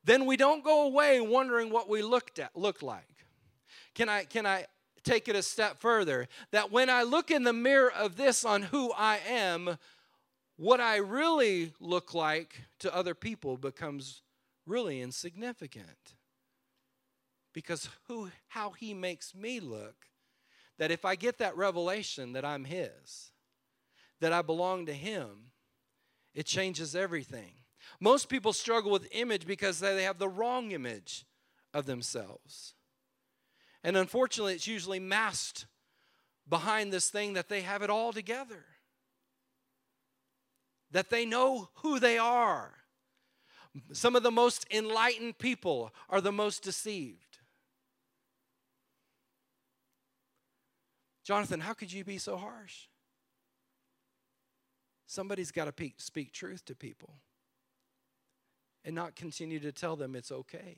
then 0.04 0.24
we 0.24 0.38
don't 0.38 0.64
go 0.64 0.86
away 0.86 1.20
wondering 1.20 1.70
what 1.70 1.88
we 1.88 2.02
looked 2.02 2.38
at 2.38 2.56
look 2.56 2.82
like. 2.82 3.04
Can 3.94 4.08
I 4.08 4.24
can 4.24 4.46
I 4.46 4.64
take 5.04 5.28
it 5.28 5.36
a 5.36 5.42
step 5.42 5.80
further? 5.80 6.28
That 6.50 6.70
when 6.70 6.90
I 6.90 7.02
look 7.02 7.30
in 7.30 7.44
the 7.44 7.52
mirror 7.52 7.92
of 7.92 8.16
this 8.16 8.44
on 8.44 8.62
who 8.62 8.92
I 8.92 9.18
am, 9.28 9.78
what 10.56 10.80
I 10.80 10.96
really 10.96 11.72
look 11.80 12.14
like 12.14 12.60
to 12.80 12.94
other 12.94 13.14
people 13.14 13.56
becomes 13.56 14.22
really 14.66 15.00
insignificant. 15.00 16.14
Because 17.52 17.88
who 18.06 18.30
how 18.48 18.70
he 18.70 18.94
makes 18.94 19.34
me 19.34 19.58
look 19.58 20.06
that 20.78 20.90
if 20.90 21.04
I 21.04 21.14
get 21.14 21.38
that 21.38 21.56
revelation 21.56 22.32
that 22.32 22.44
I'm 22.44 22.64
his, 22.64 23.32
that 24.20 24.32
I 24.32 24.42
belong 24.42 24.86
to 24.86 24.94
him, 24.94 25.50
it 26.34 26.46
changes 26.46 26.94
everything. 26.94 27.52
Most 28.00 28.28
people 28.28 28.52
struggle 28.52 28.90
with 28.90 29.08
image 29.12 29.46
because 29.46 29.80
they 29.80 30.04
have 30.04 30.18
the 30.18 30.28
wrong 30.28 30.70
image 30.70 31.26
of 31.74 31.86
themselves. 31.86 32.74
And 33.82 33.96
unfortunately, 33.96 34.54
it's 34.54 34.66
usually 34.66 34.98
masked 34.98 35.66
behind 36.48 36.92
this 36.92 37.08
thing 37.08 37.34
that 37.34 37.48
they 37.48 37.62
have 37.62 37.82
it 37.82 37.90
all 37.90 38.12
together, 38.12 38.64
that 40.90 41.10
they 41.10 41.24
know 41.24 41.70
who 41.76 41.98
they 41.98 42.18
are. 42.18 42.72
Some 43.92 44.16
of 44.16 44.22
the 44.22 44.32
most 44.32 44.66
enlightened 44.70 45.38
people 45.38 45.94
are 46.08 46.20
the 46.20 46.32
most 46.32 46.62
deceived. 46.62 47.38
Jonathan, 51.24 51.60
how 51.60 51.72
could 51.72 51.92
you 51.92 52.02
be 52.02 52.18
so 52.18 52.36
harsh? 52.36 52.88
Somebody's 55.06 55.52
got 55.52 55.74
to 55.74 55.90
speak 55.98 56.32
truth 56.32 56.64
to 56.66 56.74
people 56.74 57.14
and 58.84 58.94
not 58.94 59.14
continue 59.14 59.60
to 59.60 59.72
tell 59.72 59.96
them 59.96 60.16
it's 60.16 60.32
okay. 60.32 60.76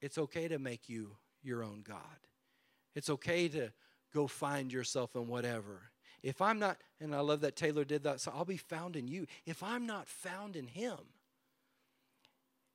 It's 0.00 0.18
okay 0.18 0.48
to 0.48 0.58
make 0.58 0.88
you 0.88 1.16
your 1.42 1.62
own 1.62 1.82
God. 1.86 1.98
It's 2.94 3.10
okay 3.10 3.48
to 3.48 3.72
go 4.12 4.26
find 4.26 4.72
yourself 4.72 5.14
in 5.14 5.28
whatever. 5.28 5.90
If 6.22 6.42
I'm 6.42 6.58
not, 6.58 6.78
and 7.00 7.14
I 7.14 7.20
love 7.20 7.40
that 7.40 7.56
Taylor 7.56 7.84
did 7.84 8.02
that, 8.04 8.20
so 8.20 8.32
I'll 8.34 8.44
be 8.44 8.56
found 8.56 8.96
in 8.96 9.08
you. 9.08 9.26
If 9.46 9.62
I'm 9.62 9.86
not 9.86 10.08
found 10.08 10.56
in 10.56 10.66
Him, 10.66 10.98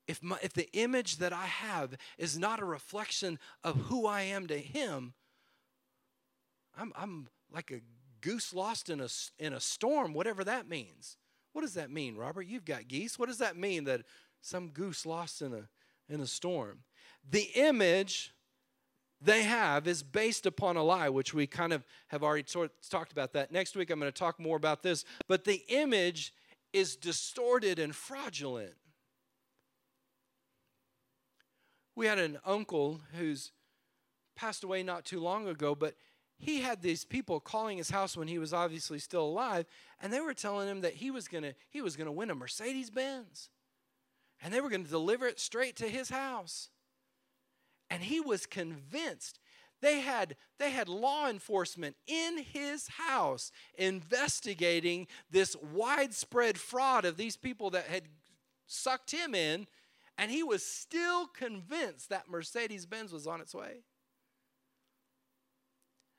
if, 0.08 0.22
my, 0.22 0.38
if 0.42 0.54
the 0.54 0.72
image 0.74 1.18
that 1.18 1.34
I 1.34 1.46
have 1.46 1.96
is 2.18 2.38
not 2.38 2.60
a 2.60 2.66
reflection 2.66 3.40
of 3.64 3.76
who 3.76 4.06
I 4.08 4.22
am 4.22 4.48
to 4.48 4.58
Him, 4.58 5.14
I'm, 6.78 6.92
I'm 6.96 7.28
like 7.52 7.72
a 7.72 7.82
goose 8.22 8.54
lost 8.54 8.90
in 8.90 9.00
a, 9.00 9.08
in 9.40 9.54
a 9.54 9.60
storm, 9.60 10.14
whatever 10.14 10.44
that 10.44 10.68
means. 10.68 11.18
What 11.54 11.62
does 11.62 11.76
that 11.76 11.92
mean, 11.92 12.16
Robert? 12.16 12.48
You've 12.48 12.66
got 12.66 12.88
geese. 12.88 13.18
What 13.18 13.30
does 13.30 13.38
that 13.38 13.56
mean 13.56 13.86
that 13.86 14.02
some 14.42 14.70
goose 14.70 15.06
lost 15.06 15.42
in 15.42 15.54
a, 15.54 15.70
in 16.10 16.20
a 16.20 16.28
storm? 16.28 16.80
The 17.30 17.50
image 17.56 18.34
they 19.22 19.44
have 19.44 19.88
is 19.88 20.04
based 20.04 20.46
upon 20.46 20.78
a 20.78 20.84
lie, 20.84 21.10
which 21.10 21.34
we 21.34 21.48
kind 21.48 21.74
of 21.74 21.84
have 22.08 22.24
already 22.24 22.44
sort 22.48 22.72
of 22.72 22.90
talked 22.90 23.12
about 23.12 23.34
that. 23.34 23.52
Next 23.52 23.76
week, 23.76 23.90
I'm 23.90 24.00
going 24.00 24.12
to 24.12 24.18
talk 24.18 24.40
more 24.40 24.58
about 24.58 24.84
this. 24.84 25.06
But 25.28 25.46
the 25.46 25.64
image 25.70 26.34
is 26.74 26.96
distorted 26.96 27.80
and 27.80 27.96
fraudulent. 27.96 28.74
We 31.96 32.06
had 32.08 32.20
an 32.20 32.40
uncle 32.46 33.02
who's 33.18 33.54
passed 34.36 34.64
away 34.66 34.84
not 34.84 35.06
too 35.06 35.22
long 35.22 35.48
ago, 35.48 35.74
but 35.76 35.96
he 36.38 36.62
had 36.62 36.82
these 36.82 37.06
people 37.06 37.40
calling 37.40 37.78
his 37.78 37.90
house 37.90 38.18
when 38.18 38.28
he 38.28 38.38
was 38.38 38.54
obviously 38.54 39.00
still 39.00 39.24
alive, 39.24 39.66
and 40.02 40.12
they 40.12 40.20
were 40.20 40.34
telling 40.34 40.68
him 40.68 40.82
that 40.82 40.96
he 40.96 41.10
was 41.10 41.30
gonna 41.30 41.54
he 41.70 41.82
was 41.82 41.96
gonna 41.96 42.12
win 42.12 42.30
a 42.30 42.36
Mercedes 42.36 42.90
Benz, 42.90 43.50
and 44.42 44.54
they 44.54 44.60
were 44.60 44.70
gonna 44.70 44.84
deliver 44.84 45.26
it 45.28 45.40
straight 45.40 45.78
to 45.78 45.88
his 45.88 46.10
house. 46.10 46.70
And 47.96 48.04
he 48.04 48.20
was 48.20 48.46
convinced. 48.46 49.40
They 49.82 50.02
had 50.02 50.36
they 50.60 50.72
had 50.72 50.90
law 50.90 51.30
enforcement 51.30 51.96
in 52.08 52.40
his 52.40 52.90
house 52.90 53.54
investigating 53.78 55.08
this 55.32 55.56
widespread 55.74 56.58
fraud 56.58 57.06
of 57.06 57.16
these 57.16 57.38
people 57.38 57.70
that 57.70 57.86
had 57.86 58.04
sucked 58.68 59.12
him 59.12 59.34
in, 59.34 59.66
and 60.18 60.30
he 60.30 60.44
was 60.44 60.66
still 60.66 61.28
convinced 61.28 62.10
that 62.10 62.28
Mercedes 62.30 62.86
Benz 62.86 63.14
was 63.14 63.28
on 63.28 63.40
its 63.40 63.56
way. 63.56 63.86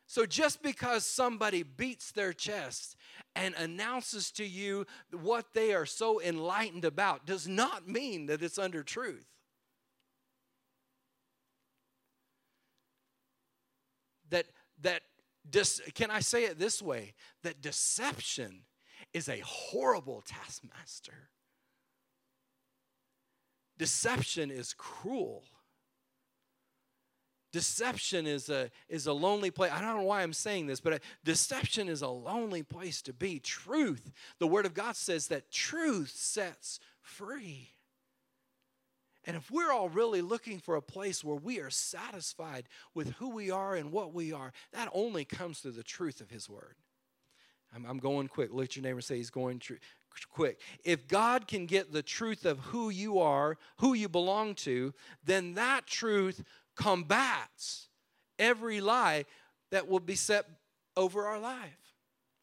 So 0.07 0.25
just 0.25 0.63
because 0.63 1.05
somebody 1.05 1.63
beats 1.63 2.11
their 2.11 2.33
chest 2.33 2.97
and 3.35 3.55
announces 3.55 4.31
to 4.33 4.47
you 4.47 4.87
what 5.13 5.53
they 5.53 5.75
are 5.75 5.85
so 5.85 6.23
enlightened 6.23 6.87
about 6.87 7.27
does 7.27 7.47
not 7.47 7.87
mean 7.87 8.25
that 8.27 8.43
it's 8.43 8.59
under 8.59 8.83
truth. 8.83 9.36
That 14.31 14.47
that 14.83 15.03
dis, 15.49 15.81
can 15.95 16.11
I 16.11 16.21
say 16.21 16.45
it 16.45 16.59
this 16.59 16.83
way? 16.83 17.15
That 17.43 17.63
deception 17.63 18.63
is 19.13 19.29
a 19.29 19.41
horrible 19.41 20.23
taskmaster. 20.27 21.31
Deception 23.79 24.51
is 24.51 24.75
cruel. 24.75 25.45
Deception 27.53 28.27
is 28.27 28.51
a, 28.51 28.71
is 28.89 29.07
a 29.07 29.13
lonely 29.13 29.51
place. 29.51 29.73
I 29.73 29.81
don't 29.81 29.97
know 29.97 30.03
why 30.03 30.23
I'm 30.23 30.33
saying 30.33 30.67
this, 30.67 30.81
but 30.81 30.93
uh, 30.95 30.99
deception 31.25 31.89
is 31.89 32.03
a 32.03 32.09
lonely 32.09 32.63
place 32.63 33.01
to 33.03 33.13
be. 33.13 33.39
Truth, 33.39 34.13
the 34.39 34.47
Word 34.47 34.67
of 34.67 34.75
God 34.75 34.97
says 34.97 35.29
that 35.29 35.51
truth 35.51 36.13
sets 36.15 36.81
free. 37.01 37.76
And 39.27 39.37
if 39.37 39.51
we're 39.51 39.73
all 39.73 39.89
really 39.89 40.23
looking 40.23 40.61
for 40.61 40.77
a 40.77 40.83
place 40.83 41.25
where 41.25 41.37
we 41.37 41.59
are 41.59 41.71
satisfied 41.71 42.69
with 42.95 43.13
who 43.15 43.31
we 43.31 43.51
are 43.51 43.75
and 43.75 43.91
what 43.91 44.15
we 44.15 44.33
are, 44.33 44.53
that 44.73 44.89
only 44.93 45.25
comes 45.25 45.59
through 45.59 45.73
the 45.73 45.83
truth 45.83 46.21
of 46.21 46.31
His 46.31 46.49
Word. 46.49 46.77
I'm, 47.75 47.85
I'm 47.85 47.99
going 47.99 48.29
quick. 48.29 48.53
Look 48.53 48.67
at 48.67 48.77
your 48.77 48.85
neighbor 48.85 49.01
say 49.01 49.17
He's 49.17 49.31
going 49.31 49.59
tr- 49.59 49.75
quick. 50.31 50.61
If 50.85 51.09
God 51.09 51.49
can 51.49 51.67
get 51.67 51.93
the 51.93 52.03
truth 52.03 52.45
of 52.47 52.59
who 52.61 52.89
you 52.89 53.19
are, 53.19 53.59
who 53.79 53.95
you 53.95 54.09
belong 54.09 54.55
to, 54.57 54.95
then 55.25 55.55
that 55.55 55.87
truth 55.87 56.45
combats 56.77 57.89
every 58.39 58.81
lie 58.81 59.25
that 59.71 59.89
will 59.89 60.01
be 60.01 60.15
set 60.15 60.47
over 60.97 61.27
our 61.27 61.39
life. 61.39 61.87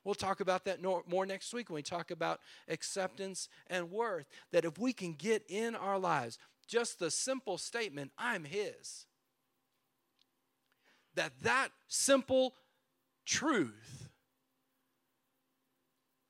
We'll 0.03 0.15
talk 0.15 0.41
about 0.41 0.65
that 0.65 0.81
more 0.81 1.25
next 1.25 1.53
week 1.53 1.69
when 1.69 1.75
we 1.75 1.81
talk 1.81 2.11
about 2.11 2.41
acceptance 2.67 3.47
and 3.67 3.89
worth. 3.89 4.27
That 4.51 4.65
if 4.65 4.77
we 4.77 4.91
can 4.91 5.13
get 5.13 5.45
in 5.47 5.75
our 5.75 5.97
lives 5.97 6.37
just 6.67 6.99
the 6.99 7.11
simple 7.11 7.57
statement, 7.57 8.11
I'm 8.17 8.43
His, 8.43 9.05
that 11.15 11.31
that 11.43 11.69
simple 11.87 12.53
truth, 13.25 14.09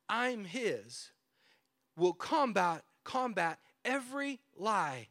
I'm 0.09 0.45
His, 0.45 1.11
will 1.95 2.13
combat, 2.13 2.83
combat 3.03 3.59
every 3.85 4.39
lie 4.57 5.07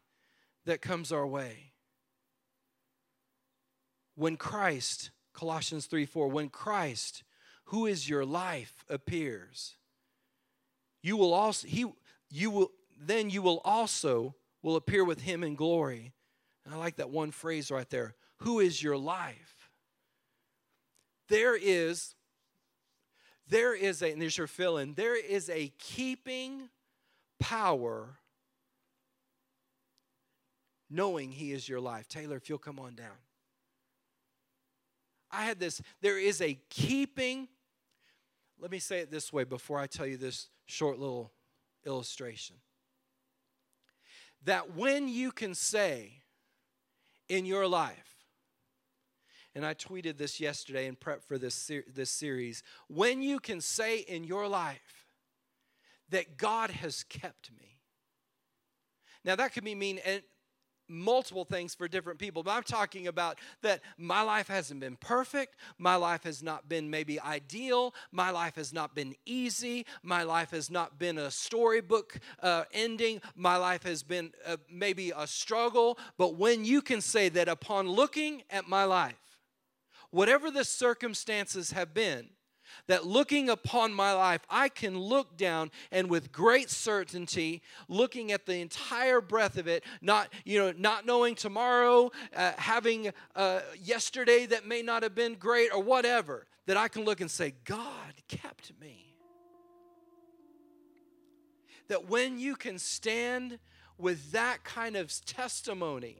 that 0.65 0.81
comes 0.81 1.11
our 1.11 1.27
way. 1.27 1.71
When 4.15 4.37
Christ, 4.37 5.11
Colossians 5.33 5.87
3 5.87 6.05
4, 6.05 6.27
when 6.27 6.49
Christ, 6.49 7.23
who 7.65 7.85
is 7.85 8.07
your 8.07 8.25
life, 8.25 8.85
appears, 8.89 9.75
you 11.01 11.17
will 11.17 11.33
also, 11.33 11.67
he, 11.67 11.85
you 12.29 12.49
will, 12.49 12.71
then 12.99 13.29
you 13.29 13.41
will 13.41 13.61
also 13.65 14.35
will 14.63 14.75
appear 14.75 15.03
with 15.03 15.21
him 15.21 15.43
in 15.43 15.53
glory. 15.53 16.13
And 16.65 16.73
I 16.73 16.77
like 16.77 16.95
that 16.95 17.11
one 17.11 17.29
phrase 17.29 17.69
right 17.69 17.89
there. 17.89 18.15
Who 18.37 18.59
is 18.59 18.81
your 18.81 18.97
life? 18.97 19.69
There 21.29 21.55
is, 21.55 22.15
there 23.47 23.75
is 23.75 24.01
a, 24.01 24.11
and 24.11 24.21
there's 24.21 24.37
your 24.37 24.47
fill 24.47 24.77
in, 24.77 24.93
there 24.95 25.15
is 25.15 25.49
a 25.49 25.71
keeping 25.77 26.69
power 27.39 28.17
knowing 30.89 31.31
he 31.31 31.51
is 31.51 31.67
your 31.67 31.79
life. 31.79 32.07
Taylor, 32.07 32.37
if 32.37 32.49
you'll 32.49 32.57
come 32.57 32.79
on 32.79 32.95
down. 32.95 33.17
I 35.31 35.43
had 35.43 35.59
this, 35.59 35.81
there 36.01 36.19
is 36.19 36.41
a 36.41 36.59
keeping, 36.69 37.47
let 38.59 38.69
me 38.69 38.79
say 38.79 38.99
it 38.99 39.09
this 39.09 39.33
way 39.33 39.43
before 39.43 39.79
I 39.79 39.87
tell 39.87 40.05
you 40.05 40.17
this 40.17 40.49
short 40.67 40.99
little 40.99 41.31
illustration. 41.85 42.57
That 44.45 44.75
when 44.75 45.07
you 45.07 45.31
can 45.31 45.55
say 45.55 46.21
in 47.29 47.45
your 47.45 47.67
life, 47.67 48.13
and 49.55 49.65
I 49.65 49.73
tweeted 49.73 50.17
this 50.17 50.39
yesterday 50.39 50.87
in 50.87 50.95
prep 50.95 51.23
for 51.23 51.37
this, 51.37 51.55
ser- 51.55 51.85
this 51.93 52.09
series, 52.09 52.63
when 52.87 53.21
you 53.21 53.39
can 53.39 53.61
say 53.61 53.99
in 53.99 54.23
your 54.23 54.47
life 54.47 55.07
that 56.09 56.37
God 56.37 56.71
has 56.71 57.03
kept 57.03 57.51
me. 57.51 57.79
Now, 59.23 59.35
that 59.35 59.53
could 59.53 59.63
be 59.63 59.75
mean 59.75 59.99
multiple 60.93 61.45
things 61.45 61.73
for 61.75 61.87
different 61.87 62.19
people, 62.19 62.43
but 62.43 62.51
I'm 62.51 62.63
talking 62.63 63.07
about 63.07 63.39
that 63.61 63.81
my 63.97 64.21
life 64.21 64.47
hasn't 64.47 64.79
been 64.79 64.95
perfect. 64.95 65.55
My 65.77 65.95
life 65.95 66.23
has 66.23 66.43
not 66.43 66.69
been 66.69 66.89
maybe 66.89 67.19
ideal. 67.19 67.93
My 68.11 68.29
life 68.29 68.55
has 68.55 68.73
not 68.73 68.95
been 68.95 69.15
easy. 69.25 69.85
My 70.01 70.23
life 70.23 70.51
has 70.51 70.69
not 70.69 70.99
been 70.99 71.17
a 71.17 71.31
storybook 71.31 72.19
uh, 72.41 72.63
ending. 72.73 73.21
My 73.35 73.57
life 73.57 73.83
has 73.83 74.03
been 74.03 74.31
uh, 74.45 74.57
maybe 74.69 75.11
a 75.15 75.27
struggle. 75.27 75.97
But 76.17 76.35
when 76.35 76.65
you 76.65 76.81
can 76.81 77.01
say 77.01 77.29
that 77.29 77.47
upon 77.49 77.89
looking 77.89 78.43
at 78.49 78.67
my 78.67 78.83
life, 78.83 79.15
whatever 80.11 80.51
the 80.51 80.63
circumstances 80.63 81.71
have 81.71 81.93
been, 81.93 82.29
that 82.87 83.05
looking 83.05 83.49
upon 83.49 83.93
my 83.93 84.13
life, 84.13 84.41
I 84.49 84.69
can 84.69 84.97
look 84.97 85.37
down 85.37 85.71
and 85.91 86.09
with 86.09 86.31
great 86.31 86.69
certainty, 86.69 87.61
looking 87.87 88.31
at 88.31 88.45
the 88.45 88.57
entire 88.57 89.21
breadth 89.21 89.57
of 89.57 89.67
it, 89.67 89.83
not 90.01 90.29
you 90.43 90.59
know, 90.59 90.73
not 90.77 91.05
knowing 91.05 91.35
tomorrow, 91.35 92.11
uh, 92.35 92.51
having 92.57 93.11
uh, 93.35 93.61
yesterday 93.81 94.45
that 94.47 94.67
may 94.67 94.81
not 94.81 95.03
have 95.03 95.15
been 95.15 95.35
great 95.35 95.73
or 95.73 95.81
whatever, 95.81 96.45
that 96.65 96.77
I 96.77 96.87
can 96.87 97.03
look 97.03 97.21
and 97.21 97.31
say, 97.31 97.53
God 97.65 98.13
kept 98.27 98.71
me. 98.79 99.15
That 101.89 102.09
when 102.09 102.39
you 102.39 102.55
can 102.55 102.79
stand 102.79 103.59
with 103.97 104.31
that 104.31 104.63
kind 104.63 104.95
of 104.95 105.13
testimony, 105.25 106.17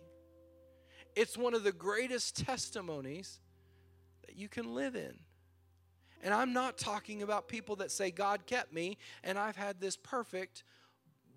it's 1.16 1.38
one 1.38 1.54
of 1.54 1.64
the 1.64 1.72
greatest 1.72 2.46
testimonies 2.46 3.40
that 4.26 4.36
you 4.36 4.50
can 4.50 4.74
live 4.74 4.96
in. 4.96 5.20
And 6.24 6.34
I'm 6.34 6.54
not 6.54 6.78
talking 6.78 7.22
about 7.22 7.50
people 7.50 7.76
that 7.76 7.92
say, 7.92 8.10
God 8.10 8.46
kept 8.46 8.74
me 8.74 8.98
and 9.24 9.38
I've 9.38 9.58
had 9.58 9.82
this 9.82 9.98
perfect, 9.98 10.64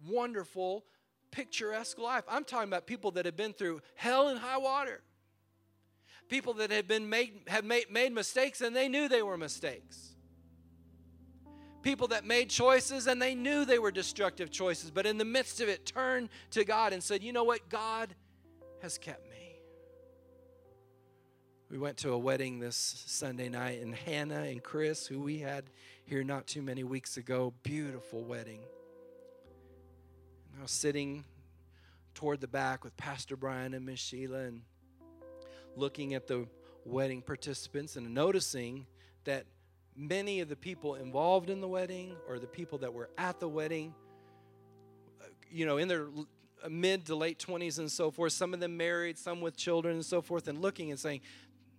wonderful, 0.09 0.85
picturesque 1.33 1.99
life. 1.99 2.23
I'm 2.29 2.45
talking 2.45 2.69
about 2.69 2.87
people 2.87 3.11
that 3.13 3.27
have 3.27 3.37
been 3.37 3.53
through 3.53 3.83
hell 3.97 4.29
and 4.29 4.39
high 4.39 4.59
water. 4.59 5.03
People 6.29 6.55
that 6.55 6.71
have 6.71 6.87
been 6.87 7.11
made 7.11 7.41
have 7.49 7.65
made, 7.65 7.91
made 7.91 8.13
mistakes 8.13 8.61
and 8.61 8.75
they 8.75 8.89
knew 8.89 9.09
they 9.09 9.23
were 9.23 9.37
mistakes. 9.37 10.15
People 11.83 12.09
that 12.09 12.25
made 12.25 12.49
choices 12.49 13.09
and 13.09 13.21
they 13.21 13.35
knew 13.35 13.65
they 13.65 13.79
were 13.79 13.93
destructive 13.93 14.51
choices, 14.51 14.91
but 14.91 15.05
in 15.05 15.19
the 15.19 15.25
midst 15.25 15.61
of 15.61 15.69
it 15.69 15.85
turned 15.85 16.29
to 16.51 16.65
God 16.65 16.93
and 16.93 17.03
said, 17.03 17.23
"You 17.23 17.33
know 17.33 17.45
what? 17.45 17.69
God 17.69 18.15
has 18.83 18.99
kept 18.99 19.29
me." 19.31 19.36
We 21.77 21.83
went 21.83 21.99
to 21.99 22.13
a 22.13 22.19
wedding 22.19 22.59
this 22.59 23.05
Sunday 23.05 23.51
night, 23.51 23.83
and 23.83 23.95
Hannah 23.95 24.45
and 24.45 24.63
Chris, 24.63 25.07
who 25.07 25.21
we 25.21 25.41
had 25.41 25.65
here 26.07 26.25
not 26.25 26.47
too 26.47 26.63
many 26.63 26.85
weeks 26.85 27.19
ago, 27.19 27.53
beautiful 27.65 28.25
wedding. 28.25 28.61
And 30.51 30.61
I 30.61 30.63
was 30.63 30.71
sitting 30.71 31.27
toward 32.15 32.41
the 32.41 32.49
back 32.49 32.83
with 32.83 32.97
Pastor 32.97 33.37
Brian 33.37 33.75
and 33.75 33.85
Miss 33.85 34.01
Sheila 34.01 34.45
and 34.45 34.63
looking 35.77 36.15
at 36.15 36.27
the 36.27 36.47
wedding 36.87 37.21
participants 37.21 37.97
and 37.97 38.15
noticing 38.15 38.87
that 39.25 39.45
many 39.95 40.41
of 40.41 40.49
the 40.49 40.57
people 40.57 40.95
involved 40.95 41.51
in 41.51 41.61
the 41.61 41.69
wedding 41.69 42.17
or 42.27 42.39
the 42.39 42.47
people 42.47 42.79
that 42.79 42.95
were 42.95 43.11
at 43.19 43.39
the 43.39 43.49
wedding, 43.51 43.95
you 45.51 45.67
know, 45.67 45.77
in 45.77 45.89
their 45.89 46.07
mid 46.71 47.07
to 47.07 47.15
late 47.15 47.39
20s 47.39 47.79
and 47.79 47.91
so 47.91 48.11
forth, 48.11 48.33
some 48.33 48.55
of 48.55 48.61
them 48.61 48.77
married, 48.77 49.19
some 49.19 49.41
with 49.41 49.57
children 49.57 49.95
and 49.95 50.05
so 50.05 50.23
forth, 50.23 50.49
and 50.49 50.61
looking 50.61 50.91
and 50.91 50.99
saying, 50.99 51.21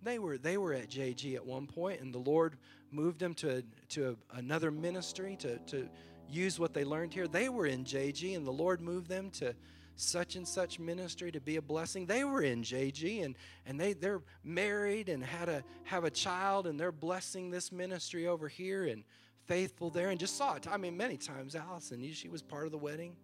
they 0.02 0.18
were 0.18 0.38
they 0.38 0.56
were 0.56 0.72
at 0.72 0.88
JG 0.88 1.34
at 1.34 1.44
one 1.44 1.66
point, 1.66 2.00
and 2.00 2.12
the 2.12 2.18
Lord 2.18 2.56
moved 2.90 3.18
them 3.18 3.34
to 3.34 3.62
to 3.90 4.16
another 4.34 4.70
ministry 4.70 5.36
to 5.40 5.58
to 5.58 5.88
use 6.28 6.58
what 6.58 6.74
they 6.74 6.84
learned 6.84 7.14
here. 7.14 7.26
They 7.26 7.48
were 7.48 7.66
in 7.66 7.84
JG, 7.84 8.36
and 8.36 8.46
the 8.46 8.52
Lord 8.52 8.80
moved 8.80 9.08
them 9.08 9.30
to 9.32 9.54
such 9.96 10.36
and 10.36 10.46
such 10.46 10.78
ministry 10.78 11.32
to 11.32 11.40
be 11.40 11.56
a 11.56 11.62
blessing. 11.62 12.06
They 12.06 12.22
were 12.24 12.42
in 12.42 12.62
JG, 12.62 13.24
and 13.24 13.34
and 13.66 13.80
they 13.80 13.92
they're 13.92 14.22
married 14.44 15.08
and 15.08 15.24
had 15.24 15.48
a 15.48 15.64
have 15.84 16.04
a 16.04 16.10
child, 16.10 16.66
and 16.66 16.78
they're 16.78 16.92
blessing 16.92 17.50
this 17.50 17.72
ministry 17.72 18.26
over 18.26 18.48
here 18.48 18.84
and 18.84 19.04
faithful 19.46 19.90
there. 19.90 20.10
And 20.10 20.20
just 20.20 20.36
saw 20.36 20.54
it. 20.54 20.68
I 20.70 20.76
mean, 20.76 20.96
many 20.96 21.16
times 21.16 21.56
Allison, 21.56 22.12
she 22.12 22.28
was 22.28 22.42
part 22.42 22.66
of 22.66 22.72
the 22.72 22.78
wedding 22.78 23.16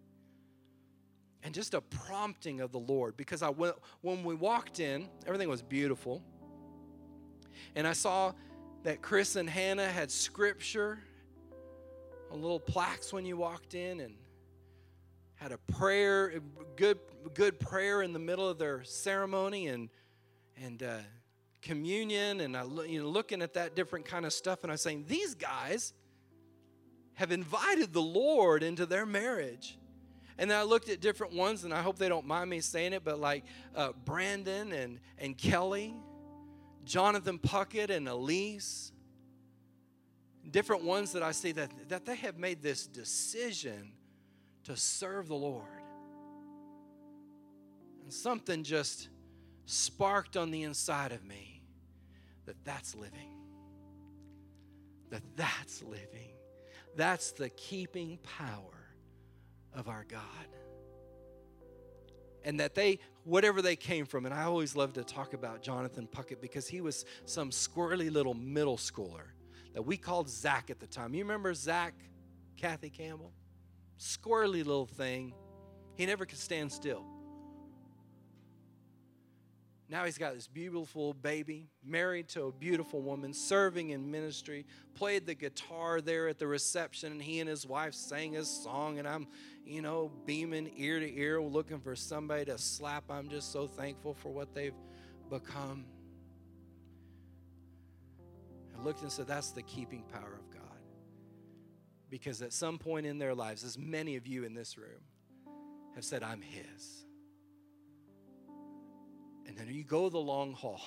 and 1.45 1.53
just 1.53 1.75
a 1.75 1.81
prompting 1.81 2.59
of 2.59 2.71
the 2.71 2.79
Lord 2.79 3.15
because 3.15 3.43
I 3.43 3.49
went 3.49 3.75
when 4.01 4.23
we 4.23 4.33
walked 4.33 4.79
in, 4.79 5.07
everything 5.27 5.47
was 5.47 5.61
beautiful. 5.61 6.23
And 7.75 7.87
I 7.87 7.93
saw 7.93 8.33
that 8.83 9.01
Chris 9.01 9.35
and 9.35 9.49
Hannah 9.49 9.87
had 9.87 10.11
scripture 10.11 10.99
on 12.31 12.41
little 12.41 12.59
plaques 12.59 13.11
when 13.11 13.25
you 13.25 13.37
walked 13.37 13.73
in 13.73 13.99
and 13.99 14.15
had 15.35 15.51
a 15.51 15.57
prayer, 15.57 16.33
good, 16.75 16.99
good 17.33 17.59
prayer 17.59 18.01
in 18.01 18.13
the 18.13 18.19
middle 18.19 18.47
of 18.47 18.57
their 18.57 18.83
ceremony 18.83 19.67
and, 19.67 19.89
and 20.61 20.83
uh, 20.83 20.97
communion. 21.61 22.41
And 22.41 22.55
I, 22.55 22.63
you 22.87 23.01
know, 23.01 23.09
looking 23.09 23.41
at 23.41 23.53
that 23.55 23.75
different 23.75 24.05
kind 24.05 24.25
of 24.25 24.33
stuff, 24.33 24.63
and 24.63 24.71
I 24.71 24.75
was 24.75 24.81
saying, 24.81 25.05
these 25.07 25.35
guys 25.35 25.93
have 27.15 27.31
invited 27.31 27.93
the 27.93 28.01
Lord 28.01 28.63
into 28.63 28.85
their 28.85 29.05
marriage. 29.05 29.77
And 30.37 30.51
then 30.51 30.57
I 30.57 30.63
looked 30.63 30.89
at 30.89 30.99
different 30.99 31.33
ones, 31.33 31.63
and 31.63 31.73
I 31.73 31.81
hope 31.81 31.97
they 31.97 32.09
don't 32.09 32.27
mind 32.27 32.49
me 32.49 32.59
saying 32.59 32.93
it, 32.93 33.03
but 33.03 33.19
like 33.19 33.45
uh, 33.75 33.93
Brandon 34.03 34.71
and, 34.73 34.99
and 35.17 35.37
Kelly 35.37 35.95
Jonathan 36.85 37.39
Puckett 37.39 37.89
and 37.89 38.07
Elise, 38.07 38.91
different 40.49 40.83
ones 40.83 41.11
that 41.13 41.23
I 41.23 41.31
see 41.31 41.51
that, 41.53 41.71
that 41.89 42.05
they 42.05 42.15
have 42.15 42.37
made 42.37 42.61
this 42.61 42.87
decision 42.87 43.91
to 44.63 44.77
serve 44.77 45.27
the 45.27 45.35
Lord. 45.35 45.63
And 48.03 48.13
something 48.13 48.63
just 48.63 49.09
sparked 49.65 50.37
on 50.37 50.51
the 50.51 50.63
inside 50.63 51.11
of 51.11 51.23
me 51.25 51.63
that 52.45 52.63
that's 52.63 52.95
living. 52.95 53.31
That 55.09 55.23
that's 55.35 55.83
living. 55.83 56.33
That's 56.95 57.31
the 57.31 57.49
keeping 57.49 58.19
power 58.23 58.93
of 59.73 59.89
our 59.89 60.05
God 60.07 60.21
and 62.45 62.59
that 62.59 62.75
they, 62.75 62.99
whatever 63.25 63.61
they 63.61 63.75
came 63.75 64.05
from, 64.05 64.25
and 64.25 64.33
I 64.33 64.43
always 64.43 64.75
love 64.75 64.93
to 64.93 65.03
talk 65.03 65.33
about 65.33 65.61
Jonathan 65.61 66.07
Puckett 66.07 66.39
because 66.39 66.67
he 66.67 66.79
was 66.79 67.05
some 67.25 67.49
squirrely 67.49 68.11
little 68.11 68.35
middle 68.35 68.77
schooler 68.77 69.31
that 69.73 69.81
we 69.81 69.97
called 69.97 70.29
Zach 70.29 70.69
at 70.69 70.79
the 70.79 70.87
time. 70.87 71.13
You 71.13 71.23
remember 71.23 71.53
Zach, 71.53 71.95
Kathy 72.55 72.89
Campbell? 72.89 73.33
Squirrely 73.99 74.63
little 74.63 74.85
thing. 74.85 75.33
He 75.95 76.05
never 76.05 76.25
could 76.25 76.37
stand 76.37 76.71
still. 76.71 77.03
Now 79.87 80.05
he's 80.05 80.17
got 80.17 80.33
this 80.33 80.47
beautiful 80.47 81.13
baby, 81.13 81.69
married 81.83 82.27
to 82.29 82.45
a 82.45 82.51
beautiful 82.51 83.01
woman, 83.01 83.33
serving 83.33 83.91
in 83.91 84.09
ministry, 84.09 84.65
played 84.95 85.27
the 85.27 85.35
guitar 85.35 86.01
there 86.01 86.27
at 86.27 86.39
the 86.39 86.47
reception, 86.47 87.11
and 87.11 87.21
he 87.21 87.39
and 87.39 87.47
his 87.47 87.67
wife 87.67 87.93
sang 87.93 88.35
a 88.35 88.43
song, 88.43 88.97
and 88.97 89.07
I'm 89.07 89.27
you 89.65 89.81
know, 89.81 90.11
beaming 90.25 90.71
ear 90.77 90.99
to 90.99 91.17
ear, 91.19 91.41
looking 91.41 91.79
for 91.79 91.95
somebody 91.95 92.45
to 92.45 92.57
slap. 92.57 93.05
I'm 93.09 93.29
just 93.29 93.51
so 93.51 93.67
thankful 93.67 94.13
for 94.13 94.29
what 94.29 94.53
they've 94.53 94.75
become. 95.29 95.85
I 98.77 98.83
looked 98.83 99.01
and 99.01 99.11
said, 99.11 99.27
That's 99.27 99.51
the 99.51 99.63
keeping 99.63 100.03
power 100.13 100.33
of 100.39 100.49
God. 100.51 100.61
Because 102.09 102.41
at 102.41 102.53
some 102.53 102.77
point 102.77 103.07
in 103.07 103.17
their 103.17 103.33
lives, 103.33 103.63
as 103.63 103.77
many 103.77 104.15
of 104.15 104.27
you 104.27 104.43
in 104.43 104.53
this 104.53 104.77
room 104.77 105.01
have 105.95 106.05
said, 106.05 106.21
I'm 106.21 106.41
His. 106.41 107.04
And 109.47 109.57
then 109.57 109.67
you 109.69 109.83
go 109.83 110.09
the 110.09 110.17
long 110.17 110.53
haul 110.53 110.81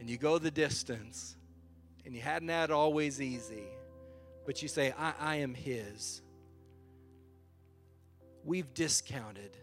and 0.00 0.08
you 0.08 0.16
go 0.16 0.38
the 0.38 0.50
distance 0.50 1.36
and 2.04 2.14
you 2.14 2.20
hadn't 2.20 2.48
had 2.48 2.70
it 2.70 2.72
always 2.72 3.20
easy, 3.20 3.64
but 4.46 4.62
you 4.62 4.68
say, 4.68 4.92
I, 4.98 5.12
I 5.18 5.36
am 5.36 5.54
His. 5.54 6.22
We've 8.44 8.72
discounted 8.74 9.56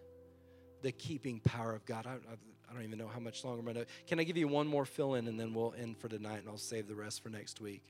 the 0.81 0.91
keeping 0.91 1.39
power 1.41 1.73
of 1.73 1.85
God. 1.85 2.05
I, 2.07 2.11
I, 2.11 2.35
I 2.69 2.73
don't 2.73 2.83
even 2.83 2.97
know 2.97 3.07
how 3.07 3.19
much 3.19 3.43
longer 3.43 3.59
I'm 3.59 3.65
going 3.65 3.85
to. 3.85 3.91
Can 4.07 4.19
I 4.19 4.23
give 4.23 4.37
you 4.37 4.47
one 4.47 4.67
more 4.67 4.85
fill 4.85 5.15
in 5.15 5.27
and 5.27 5.39
then 5.39 5.53
we'll 5.53 5.73
end 5.77 5.97
for 5.97 6.07
tonight 6.07 6.39
and 6.39 6.49
I'll 6.49 6.57
save 6.57 6.87
the 6.87 6.95
rest 6.95 7.21
for 7.21 7.29
next 7.29 7.59
week? 7.59 7.83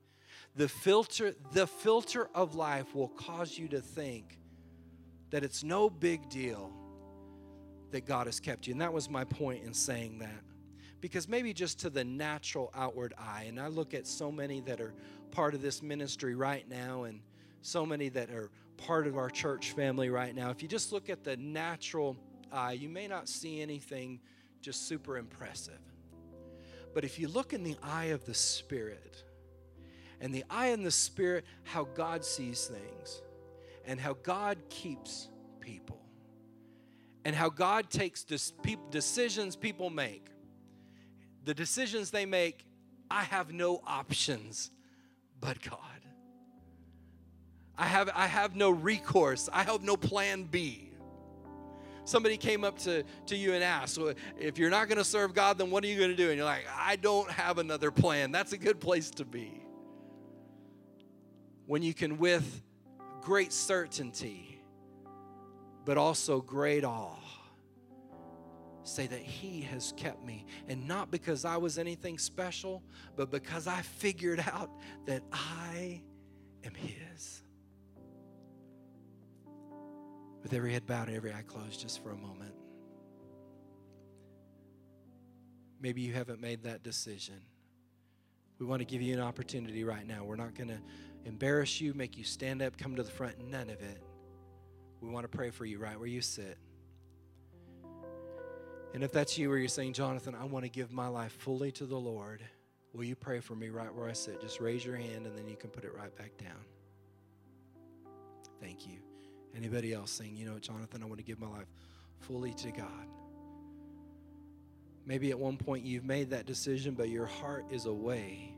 The 0.55 0.67
filter, 0.67 1.35
the 1.53 1.67
filter 1.67 2.29
of 2.33 2.55
life 2.55 2.95
will 2.95 3.09
cause 3.09 3.57
you 3.57 3.67
to 3.69 3.81
think 3.81 4.39
that 5.29 5.43
it's 5.43 5.63
no 5.63 5.89
big 5.89 6.29
deal 6.29 6.73
that 7.91 8.05
God 8.05 8.27
has 8.27 8.39
kept 8.39 8.67
you. 8.67 8.73
And 8.73 8.81
that 8.81 8.93
was 8.93 9.09
my 9.09 9.23
point 9.23 9.63
in 9.63 9.73
saying 9.73 10.19
that. 10.19 10.43
Because 11.01 11.27
maybe 11.29 11.53
just 11.53 11.79
to 11.81 11.89
the 11.89 12.03
natural 12.03 12.71
outward 12.75 13.13
eye, 13.17 13.45
and 13.47 13.59
I 13.59 13.67
look 13.67 13.93
at 13.93 14.05
so 14.05 14.31
many 14.31 14.59
that 14.61 14.81
are 14.81 14.93
part 15.31 15.53
of 15.53 15.61
this 15.61 15.81
ministry 15.81 16.35
right 16.35 16.67
now, 16.67 17.03
and 17.03 17.21
so 17.61 17.85
many 17.85 18.09
that 18.09 18.29
are 18.31 18.51
part 18.77 19.07
of 19.07 19.17
our 19.17 19.29
church 19.29 19.71
family 19.71 20.09
right 20.09 20.35
now. 20.35 20.49
If 20.49 20.61
you 20.61 20.67
just 20.67 20.91
look 20.91 21.09
at 21.09 21.23
the 21.23 21.37
natural 21.37 22.17
eye, 22.51 22.73
you 22.73 22.89
may 22.89 23.07
not 23.07 23.29
see 23.29 23.61
anything 23.61 24.19
just 24.61 24.87
super 24.87 25.17
impressive. 25.17 25.79
But 26.93 27.03
if 27.03 27.19
you 27.19 27.27
look 27.27 27.53
in 27.53 27.63
the 27.63 27.77
eye 27.83 28.05
of 28.05 28.25
the 28.25 28.33
Spirit, 28.33 29.23
and 30.21 30.33
the 30.33 30.43
eye 30.49 30.67
in 30.67 30.83
the 30.83 30.91
Spirit, 30.91 31.45
how 31.63 31.85
God 31.95 32.25
sees 32.25 32.65
things, 32.67 33.21
and 33.85 33.99
how 33.99 34.15
God 34.23 34.57
keeps 34.69 35.29
people, 35.61 36.01
and 37.29 37.35
how 37.35 37.47
God 37.47 37.91
takes 37.91 38.25
decisions 38.89 39.55
people 39.55 39.91
make. 39.91 40.25
The 41.45 41.53
decisions 41.53 42.09
they 42.09 42.25
make, 42.25 42.65
I 43.07 43.21
have 43.21 43.53
no 43.53 43.83
options 43.85 44.71
but 45.39 45.61
God. 45.61 45.77
I 47.77 47.85
have, 47.85 48.09
I 48.15 48.25
have 48.25 48.55
no 48.55 48.71
recourse. 48.71 49.47
I 49.53 49.61
have 49.61 49.83
no 49.83 49.95
plan 49.95 50.45
B. 50.45 50.89
Somebody 52.03 52.35
came 52.35 52.63
up 52.63 52.79
to, 52.79 53.03
to 53.27 53.35
you 53.35 53.53
and 53.53 53.63
asked, 53.63 53.99
well, 53.99 54.15
if 54.39 54.57
you're 54.57 54.71
not 54.71 54.87
going 54.87 54.97
to 54.97 55.03
serve 55.03 55.35
God, 55.35 55.59
then 55.59 55.69
what 55.69 55.83
are 55.83 55.87
you 55.87 55.99
going 55.99 56.09
to 56.09 56.17
do? 56.17 56.29
And 56.29 56.37
you're 56.37 56.47
like, 56.47 56.65
I 56.75 56.95
don't 56.95 57.29
have 57.29 57.59
another 57.59 57.91
plan. 57.91 58.31
That's 58.31 58.53
a 58.53 58.57
good 58.57 58.79
place 58.79 59.11
to 59.11 59.23
be. 59.23 59.63
When 61.67 61.83
you 61.83 61.93
can, 61.93 62.17
with 62.17 62.63
great 63.21 63.53
certainty, 63.53 64.48
but 65.89 65.97
also 65.97 66.39
great 66.39 66.85
awe, 66.85 67.17
say 68.83 69.07
that 69.07 69.21
He 69.21 69.61
has 69.61 69.91
kept 69.97 70.23
me. 70.23 70.45
And 70.67 70.87
not 70.87 71.09
because 71.09 71.45
I 71.45 71.57
was 71.57 71.79
anything 71.79 72.19
special, 72.19 72.83
but 73.15 73.31
because 73.31 73.65
I 73.65 73.81
figured 73.81 74.39
out 74.39 74.69
that 75.07 75.23
I 75.33 76.03
am 76.63 76.75
His. 76.75 77.41
With 80.43 80.53
every 80.53 80.73
head 80.73 80.85
bowed 80.85 81.07
and 81.07 81.17
every 81.17 81.33
eye 81.33 81.41
closed, 81.47 81.81
just 81.81 82.03
for 82.03 82.11
a 82.11 82.17
moment. 82.17 82.53
Maybe 85.81 86.01
you 86.01 86.13
haven't 86.13 86.39
made 86.39 86.61
that 86.65 86.83
decision. 86.83 87.41
We 88.59 88.67
want 88.67 88.81
to 88.81 88.85
give 88.85 89.01
you 89.01 89.15
an 89.15 89.21
opportunity 89.21 89.83
right 89.83 90.05
now. 90.05 90.23
We're 90.23 90.35
not 90.35 90.53
going 90.53 90.69
to 90.69 90.79
embarrass 91.25 91.81
you, 91.81 91.95
make 91.95 92.15
you 92.15 92.25
stand 92.25 92.61
up, 92.61 92.77
come 92.77 92.95
to 92.95 93.01
the 93.01 93.09
front, 93.09 93.39
none 93.49 93.71
of 93.71 93.81
it. 93.81 94.03
We 95.01 95.09
want 95.09 95.29
to 95.29 95.35
pray 95.37 95.49
for 95.49 95.65
you 95.65 95.79
right 95.79 95.97
where 95.97 96.07
you 96.07 96.21
sit. 96.21 96.57
And 98.93 99.03
if 99.03 99.11
that's 99.11 99.37
you 99.37 99.49
where 99.49 99.57
you're 99.57 99.67
saying, 99.67 99.93
Jonathan, 99.93 100.35
I 100.39 100.45
want 100.45 100.65
to 100.65 100.69
give 100.69 100.91
my 100.91 101.07
life 101.07 101.31
fully 101.31 101.71
to 101.73 101.85
the 101.85 101.97
Lord, 101.97 102.43
will 102.93 103.03
you 103.03 103.15
pray 103.15 103.39
for 103.39 103.55
me 103.55 103.69
right 103.69 103.93
where 103.93 104.09
I 104.09 104.13
sit? 104.13 104.41
Just 104.41 104.59
raise 104.59 104.83
your 104.83 104.95
hand 104.95 105.25
and 105.25 105.37
then 105.37 105.47
you 105.47 105.55
can 105.55 105.69
put 105.69 105.83
it 105.83 105.93
right 105.95 106.15
back 106.17 106.37
down. 106.37 106.65
Thank 108.59 108.87
you. 108.87 108.97
Anybody 109.55 109.93
else 109.93 110.11
saying, 110.11 110.35
you 110.35 110.45
know, 110.45 110.59
Jonathan, 110.59 111.03
I 111.03 111.05
want 111.05 111.19
to 111.19 111.23
give 111.23 111.39
my 111.39 111.47
life 111.47 111.67
fully 112.19 112.53
to 112.55 112.71
God? 112.71 113.07
Maybe 115.05 115.31
at 115.31 115.39
one 115.39 115.57
point 115.57 115.85
you've 115.85 116.05
made 116.05 116.31
that 116.31 116.45
decision, 116.45 116.93
but 116.93 117.09
your 117.09 117.25
heart 117.25 117.65
is 117.71 117.85
away 117.85 118.53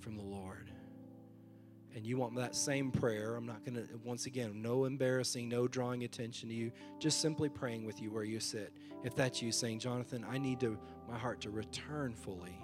from 0.00 0.16
the 0.16 0.22
Lord. 0.22 0.70
And 1.94 2.04
you 2.04 2.16
want 2.16 2.34
that 2.34 2.56
same 2.56 2.90
prayer. 2.90 3.36
I'm 3.36 3.46
not 3.46 3.64
going 3.64 3.76
to, 3.76 3.86
once 4.02 4.26
again, 4.26 4.60
no 4.60 4.84
embarrassing, 4.84 5.48
no 5.48 5.68
drawing 5.68 6.02
attention 6.02 6.48
to 6.48 6.54
you, 6.54 6.72
just 6.98 7.20
simply 7.20 7.48
praying 7.48 7.84
with 7.84 8.02
you 8.02 8.10
where 8.10 8.24
you 8.24 8.40
sit. 8.40 8.72
If 9.04 9.14
that's 9.14 9.40
you 9.40 9.52
saying, 9.52 9.78
Jonathan, 9.78 10.26
I 10.28 10.38
need 10.38 10.58
to, 10.60 10.76
my 11.08 11.16
heart 11.16 11.40
to 11.42 11.50
return 11.50 12.14
fully, 12.14 12.58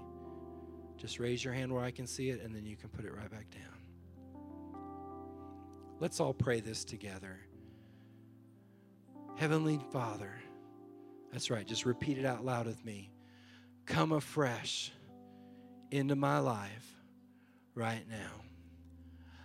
just 0.96 1.20
raise 1.20 1.44
your 1.44 1.54
hand 1.54 1.72
where 1.72 1.84
I 1.84 1.92
can 1.92 2.08
see 2.08 2.30
it, 2.30 2.42
and 2.42 2.54
then 2.54 2.66
you 2.66 2.76
can 2.76 2.88
put 2.88 3.04
it 3.04 3.14
right 3.14 3.30
back 3.30 3.46
down. 3.50 4.82
Let's 6.00 6.18
all 6.18 6.34
pray 6.34 6.60
this 6.60 6.84
together. 6.84 7.38
Heavenly 9.36 9.78
Father, 9.92 10.32
that's 11.30 11.50
right, 11.50 11.66
just 11.66 11.86
repeat 11.86 12.18
it 12.18 12.24
out 12.26 12.44
loud 12.44 12.66
with 12.66 12.84
me. 12.84 13.12
Come 13.86 14.10
afresh 14.10 14.92
into 15.90 16.16
my 16.16 16.38
life 16.38 16.96
right 17.74 18.02
now. 18.08 18.49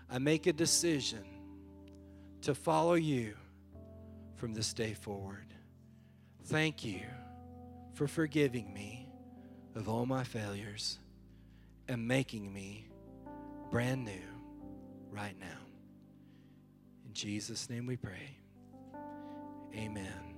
I 0.09 0.19
make 0.19 0.47
a 0.47 0.53
decision 0.53 1.23
to 2.41 2.53
follow 2.53 2.93
you 2.93 3.35
from 4.35 4.53
this 4.53 4.73
day 4.73 4.93
forward. 4.93 5.53
Thank 6.45 6.83
you 6.83 7.01
for 7.93 8.07
forgiving 8.07 8.73
me 8.73 9.09
of 9.73 9.89
all 9.89 10.05
my 10.05 10.23
failures 10.23 10.99
and 11.87 12.07
making 12.07 12.53
me 12.53 12.87
brand 13.71 14.05
new 14.05 14.11
right 15.09 15.37
now. 15.39 15.45
In 17.05 17.13
Jesus' 17.13 17.69
name 17.69 17.85
we 17.85 17.97
pray. 17.97 18.37
Amen. 19.75 20.34